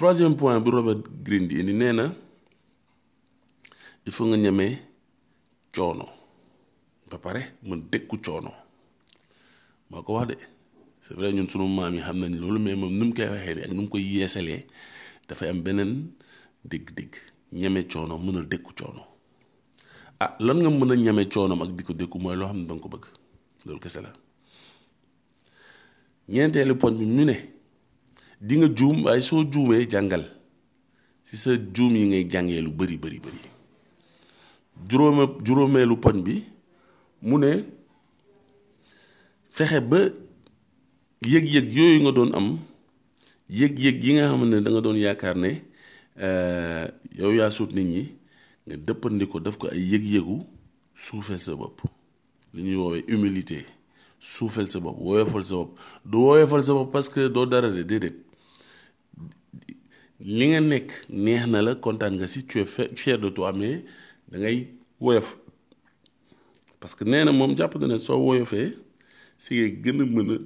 troisième 0.00 0.34
point 0.34 0.58
bu 0.62 0.70
Robert 0.70 0.96
Greene 1.24 1.46
di 1.46 1.56
indi 1.60 1.74
nee 1.74 1.92
na 1.92 2.04
il 4.06 4.10
nga 4.28 4.36
ñemee 4.44 4.74
coono 5.74 6.06
ba 7.10 7.18
pare 7.18 7.40
mën 7.66 7.82
dëkku 7.92 8.16
coono 8.24 8.50
moo 9.90 10.02
ko 10.02 10.14
wax 10.14 10.28
de 10.28 10.36
c'est 11.02 11.12
vrai 11.12 11.34
ñun 11.34 11.46
sunu 11.46 11.66
maam 11.68 11.92
yi 11.96 12.00
xam 12.00 12.16
nañ 12.18 12.32
loolu 12.40 12.58
mais 12.58 12.74
moom 12.76 12.90
nu 12.98 13.04
mu 13.08 13.12
koy 13.12 13.26
waxee 13.26 13.54
ni 13.56 13.60
ak 13.62 13.72
nu 13.72 13.82
mu 13.82 13.88
koy 13.90 14.00
yeesalee 14.00 14.62
dafay 15.28 15.50
am 15.50 15.60
beneen 15.62 16.10
dégg-dégg 16.64 17.12
ñeme 17.52 17.86
coono 17.92 18.16
mënul 18.16 18.46
a 18.54 18.58
coono 18.64 19.02
ah 20.20 20.32
lan 20.40 20.60
nga 20.62 20.70
mën 20.70 20.92
a 20.92 20.94
ñeme 20.96 21.28
coonom 21.28 21.60
ak 21.60 21.70
di 21.76 21.82
ko 21.84 21.92
dëkku 21.92 22.18
mooy 22.18 22.36
loo 22.36 22.48
xam 22.48 22.56
ne 22.60 22.66
danga 22.68 22.82
ko 22.84 22.88
bëgg 22.88 23.04
loolu 23.66 23.78
kese 23.84 24.00
la 24.06 24.10
ñeenteelu 26.30 26.74
poñ 26.76 26.94
bi 26.98 27.04
ñu 27.04 27.24
ne. 27.26 27.59
di 28.40 28.56
nga 28.56 28.68
juum 28.72 29.04
waaye 29.04 29.20
soo 29.20 29.44
juumee 29.44 29.84
jàngal 29.90 30.24
ci 31.28 31.36
sa 31.36 31.52
juum 31.56 31.92
yi 31.96 32.06
ngay 32.08 32.24
jàngee 32.32 32.62
lu 32.64 32.72
bari 32.72 32.96
bari 32.96 33.18
bari 33.20 33.36
juróome 34.88 35.26
juróomeelu 35.44 35.96
poñ 36.00 36.22
bi 36.24 36.42
mu 37.20 37.36
ne 37.38 37.50
fexe 39.52 39.80
ba 39.80 40.00
yëg-yëg 41.32 41.68
yooyu 41.76 42.00
nga 42.00 42.12
doon 42.16 42.32
am 42.34 42.48
yëg-yëg 43.50 44.00
yi 44.02 44.12
nga 44.16 44.28
xam 44.32 44.48
ne 44.48 44.56
danga 44.64 44.80
doon 44.80 44.96
yaakaar 44.96 45.36
ne 45.36 45.50
euh, 46.18 46.88
yow 47.18 47.32
yaa 47.36 47.50
suut 47.52 47.68
nit 47.76 47.84
ñi 47.84 48.02
nga 48.66 48.76
dëppandi 48.76 49.26
ko 49.28 49.40
def 49.44 49.56
ko 49.60 49.68
ay 49.68 49.80
yëg-yëgu 49.92 50.40
suufeel 50.96 51.38
sa 51.38 51.52
bopp 51.54 51.82
li 52.56 52.62
ñuy 52.64 52.74
woowee 52.76 53.04
humilité 53.08 53.66
suufeel 54.18 54.70
sa 54.72 54.80
bopp 54.80 54.96
woyofal 54.98 55.44
sa 55.44 55.54
bopp 55.60 55.76
du 56.08 56.16
woyofal 56.18 56.62
sa 56.64 56.72
parce 56.90 57.10
que 57.12 57.28
doo 57.28 57.44
dara 57.44 57.68
de 57.70 57.82
déedéet 57.84 58.29
li 60.20 60.46
nga 60.52 60.60
nekk 60.60 60.90
neex 61.24 61.42
na 61.50 61.58
la 61.66 61.72
kontaan 61.84 62.14
nga 62.20 62.26
si 62.32 62.40
tu 62.48 62.58
es 62.60 62.68
fier 63.00 63.18
de 63.20 63.28
toi 63.34 63.52
mais 63.58 63.82
da 64.30 64.36
ngay 64.38 64.58
woyof 65.00 65.38
parce 66.78 66.94
que 66.94 67.04
nee 67.04 67.24
na 67.24 67.32
moom 67.32 67.56
jàpp 67.56 67.74
na 67.88 67.98
soo 67.98 68.18
woyofee 68.26 68.68
si 69.38 69.54
ngay 69.54 69.72
gën 69.82 70.00
a 70.00 70.04
mën 70.04 70.44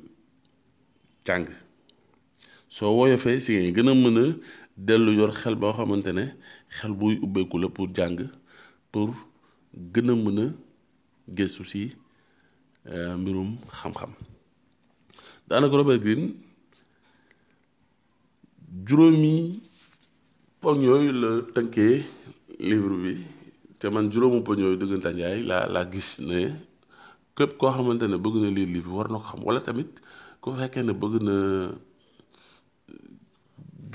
a 1.32 1.42
soo 2.68 2.94
woyofee 2.98 3.40
si 3.40 3.72
gën 3.74 3.88
a 3.90 3.94
mën 3.94 4.18
a 4.18 4.24
dellu 4.76 5.12
yor 5.14 5.32
xel 5.32 5.54
boo 5.56 5.72
xamante 5.72 6.12
ne 6.14 6.24
xel 6.68 6.92
buy 6.92 7.18
ubbeeku 7.22 7.58
la 7.58 7.68
pour 7.68 7.88
jàng 7.94 8.30
pour 8.92 9.10
gën 9.92 10.10
a 10.10 10.14
mën 10.14 10.38
a 10.40 10.46
gëstu 11.36 11.64
si 11.64 11.92
euh, 12.86 13.16
mbirum 13.16 13.56
xam-xam 13.80 14.10
daanaka 15.48 15.76
Robert 15.76 15.98
Greene 15.98 16.32
juróomi 18.82 19.62
poñ 20.58 20.82
yooyu 20.82 21.12
la 21.14 21.30
tënkee 21.54 22.02
livre 22.58 22.96
bi 23.04 23.12
te 23.78 23.86
man 23.94 24.10
juróomu 24.10 24.42
poñ 24.42 24.58
yooyu 24.58 24.78
dëggantaan 24.82 25.18
yaay 25.22 25.46
laa 25.46 25.66
laa 25.70 25.86
gis 25.92 26.18
ne 26.18 26.50
képp 27.36 27.54
koo 27.58 27.70
xamante 27.70 28.06
ne 28.10 28.18
bëgg 28.18 28.34
na 28.42 28.50
lire 28.50 28.66
livre 28.74 28.88
bi 28.90 28.94
war 28.98 29.08
na 29.12 29.18
ko 29.22 29.30
xam 29.30 29.40
wala 29.46 29.60
tamit 29.62 30.02
ku 30.42 30.50
fekkee 30.58 30.82
ne 30.82 30.92
bëgg 30.92 31.14
na 31.22 31.36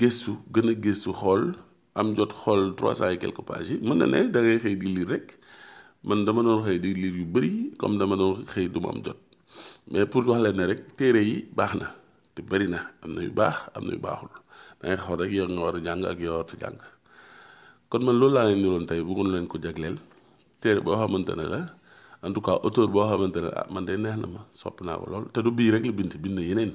gëstu 0.00 0.32
gën 0.52 0.70
a 0.72 0.74
gëstu 0.84 1.12
xool 1.20 1.42
am 1.94 2.16
jot 2.16 2.32
xool 2.40 2.72
trois 2.78 2.94
cent 2.96 3.12
yi 3.12 3.18
quelques 3.20 3.44
pages 3.44 3.70
yi 3.76 3.76
mën 3.84 3.98
na 4.00 4.06
ne 4.08 4.18
dangay 4.32 4.56
ngay 4.56 4.60
xëy 4.64 4.76
di 4.80 5.04
rek 5.04 5.26
man 6.08 6.24
dama 6.24 6.40
doon 6.42 6.64
xëy 6.64 6.78
di 6.80 6.94
lire 6.96 7.16
yu 7.20 7.26
bari 7.28 7.52
comme 7.76 7.98
dama 8.00 8.16
doon 8.16 8.44
xëy 8.48 8.68
du 8.72 8.80
am 8.88 8.98
jot 9.04 9.20
mais 9.90 10.06
pour 10.06 10.24
wax 10.26 10.40
leen 10.40 10.56
ne 10.56 10.64
rek 10.72 10.96
téere 10.96 11.20
yi 11.30 11.36
baax 11.54 11.72
na 11.80 11.86
te 12.34 12.40
bari 12.42 12.66
na 12.72 12.80
am 13.02 13.10
na 13.14 13.20
yu 13.28 13.32
baax 13.32 13.56
am 13.76 13.84
na 13.84 13.92
yu 13.92 13.98
baaxul. 14.00 14.39
dangay 14.82 14.94
eh, 14.94 14.98
xaw 14.98 15.16
rek 15.16 15.32
yor 15.32 15.48
nga 15.48 15.60
war 15.62 15.76
a 15.76 15.80
jàng 15.80 16.04
ak 16.04 16.20
yor 16.20 16.44
te 16.44 16.56
jàng 16.60 16.76
kon 17.88 18.00
man 18.04 18.16
loolu 18.18 18.34
laa 18.34 18.44
leen 18.44 18.62
niroon 18.62 18.86
tey 18.86 19.00
bëggoon 19.02 19.30
leen 19.32 19.46
ko 19.46 19.58
jagleel 19.58 19.96
téere 20.60 20.80
boo 20.80 20.94
xamante 20.96 21.30
ne 21.36 21.44
la 21.48 21.60
en 22.22 22.32
tout 22.32 22.40
cas 22.40 22.58
auteur 22.62 22.88
boo 22.88 23.04
xamante 23.08 23.36
ne 23.40 23.50
ah 23.54 23.66
man 23.70 23.84
de 23.84 23.96
neex 23.96 24.16
na 24.16 24.26
ma 24.26 24.40
sopp 24.52 24.80
naa 24.82 24.98
ko 24.98 25.06
lool 25.10 25.28
te 25.32 25.42
du 25.42 25.50
bii 25.50 25.70
rek 25.72 25.84
la 25.84 25.92
bind 25.92 26.14
bind 26.16 26.38
yeneen 26.38 26.72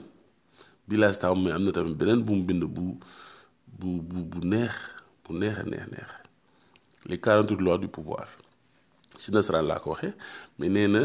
bi 0.88 0.98
laa 0.98 1.14
staaw 1.14 1.36
mais 1.36 1.52
am 1.54 1.64
na 1.64 1.72
tamit 1.72 1.96
beneen 1.98 2.22
bu 2.24 2.34
mu 2.36 2.44
bind 2.44 2.64
bu 2.64 2.98
bu 3.80 3.88
bu 4.02 4.20
bu 4.32 4.40
neex 4.46 4.74
bu 5.24 5.34
neex 5.38 5.66
neex 5.66 5.86
neex 5.94 6.10
les 7.08 7.18
quarante 7.20 7.50
huit 7.52 7.62
lois 7.62 7.78
du 7.78 7.88
pouvoir 7.88 8.28
si 9.18 9.32
nasaraan 9.32 9.66
laa 9.68 9.80
ko 9.80 9.90
waxee 9.94 10.14
mais 10.60 10.70
nee 10.70 10.88
na 10.88 11.02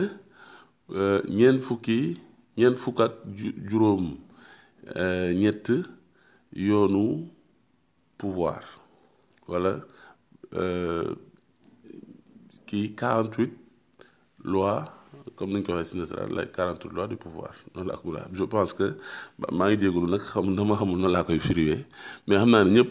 euh, 0.92 1.22
ñeent 1.28 1.60
fukki 1.60 2.18
ñeent 2.58 2.76
fukk 2.82 2.98
ak 3.00 3.12
juróom 3.68 4.18
euh, 4.96 5.32
ñett 5.34 5.70
yoonu 6.52 7.28
pouvoir 8.18 8.62
Euh, 10.52 11.14
qui 12.66 12.94
48 12.94 13.52
lois 14.44 14.84
comme 15.36 15.50
nous 15.52 15.62
connaissons 15.62 15.98
waxee 16.00 16.34
la 16.34 16.46
48 16.46 16.92
lois 16.92 17.06
du 17.08 17.16
pouvoir 17.16 17.52
non 17.74 17.82
la 17.84 17.94
je 18.32 18.44
pense 18.44 18.72
que 18.72 18.96
maa 19.52 19.68
ngi 19.70 19.76
jégalu 19.80 20.06
nag 20.10 20.20
xam 20.20 20.54
dama 20.54 20.74
la 21.14 21.22
noonu 21.24 21.24
koy 21.26 21.40
mais 22.26 22.36
xam 22.36 22.50
naa 22.50 22.84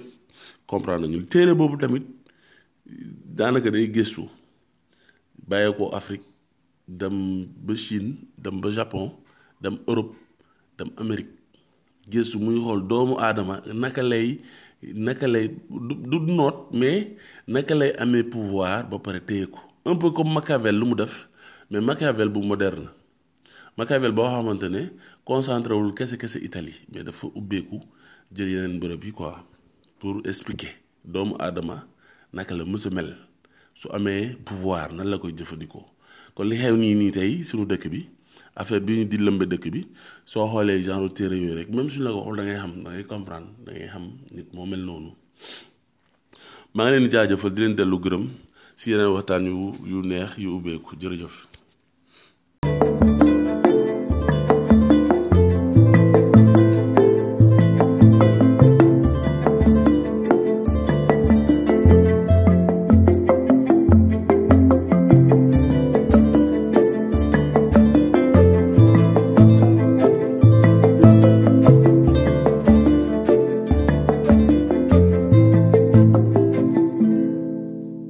comprendre 0.67 1.07
le 1.07 1.25
terrible 1.25 1.57
boobu 1.59 1.77
tamit 1.77 2.05
daanaka 3.37 3.69
day 3.71 3.87
gëstu 3.87 4.23
bàyyee 5.47 5.73
ko 5.77 5.85
Afrique 5.99 6.27
dem 6.87 7.17
ba 7.65 7.75
Chine 7.75 8.11
dem 8.43 8.55
le 8.63 8.69
Japon 8.71 9.11
dem 9.61 9.75
Europe 9.87 10.13
dem 10.77 10.89
l'Amérique 10.97 11.38
gëstu 12.11 12.37
muy 12.43 12.57
xool 12.63 12.81
doomu 12.89 13.13
aadama 13.25 13.55
naka 13.83 14.01
lay 14.11 14.27
naka 15.05 15.27
lay 15.33 15.45
du 16.11 16.17
note 16.39 16.59
mais 16.79 17.01
naka 17.55 17.73
lay 17.79 17.91
amee 18.03 18.25
pouvoir 18.31 18.79
ba 18.89 18.97
pare 19.05 19.19
téye 19.29 19.45
ko 19.45 19.59
un 19.85 19.95
peu 19.95 20.11
comme 20.11 20.33
Machiavel 20.33 20.75
lu 20.79 20.85
mu 20.85 20.95
def 20.95 21.29
mais 21.69 21.81
Machiavel 21.81 22.29
bu 22.29 22.39
moderne 22.41 22.87
Machiavel 23.77 24.11
boo 24.11 24.23
xamante 24.33 24.67
ne 24.75 24.81
concentré 25.23 25.73
wul 25.73 25.93
kese 25.97 26.17
kese 26.17 26.37
Italie 26.47 26.77
mais 26.91 27.03
dafa 27.03 27.27
ubbeeku 27.39 27.77
jël 28.33 28.49
yeneen 28.53 28.79
bërëb 28.81 29.03
yi 29.03 29.11
quoi 29.11 29.43
pour 29.99 30.21
expliquer 30.25 30.71
doomu 31.05 31.35
Adama 31.39 31.85
naka 32.33 32.55
la 32.57 32.65
mës 32.65 32.85
mel 32.91 33.15
su 33.73 33.87
amee 33.93 34.35
pouvoir 34.45 34.91
nan 34.93 35.07
la 35.07 35.17
koy 35.17 35.33
jëfandikoo 35.37 35.85
kon 36.35 36.45
li 36.49 36.55
xew 36.57 36.75
nii 36.77 36.95
nii 37.01 37.11
tey 37.11 37.31
suñu 37.43 37.65
dëkk 37.69 37.87
bi. 37.93 38.01
affaire 38.55 38.81
bi 38.87 38.93
ñu 38.99 39.05
di 39.11 39.17
lëmba 39.25 39.45
dëkk 39.51 39.65
bi 39.75 39.81
soo 40.29 40.45
xoolee 40.51 40.81
genre 40.85 41.07
téere 41.17 41.35
yooyu 41.41 41.55
rek 41.59 41.69
même 41.75 41.89
suñu 41.91 42.03
la 42.05 42.11
ko 42.13 42.19
waxul 42.19 42.37
da 42.39 42.43
ngay 42.47 42.59
xam 42.63 42.71
da 42.83 42.89
ngay 42.91 43.05
comprendre 43.13 43.51
dangay 43.65 43.87
xam 43.93 44.05
nit 44.35 44.47
moo 44.53 44.65
mel 44.71 44.83
noonu 44.87 45.11
maa 46.75 46.85
ngi 46.85 46.91
leen 46.93 47.03
di 47.05 47.09
jaajëfal 47.13 47.51
di 47.55 47.59
leen 47.61 47.75
dellu 47.79 47.97
gërëm 48.03 48.23
si 48.79 48.85
yeneen 48.91 49.13
waxtaan 49.15 49.43
yu 49.51 49.57
yu 49.91 49.97
neex 50.09 50.31
yu 50.43 50.49
ubbeeku 50.57 50.91
jërëjëf. 51.01 51.48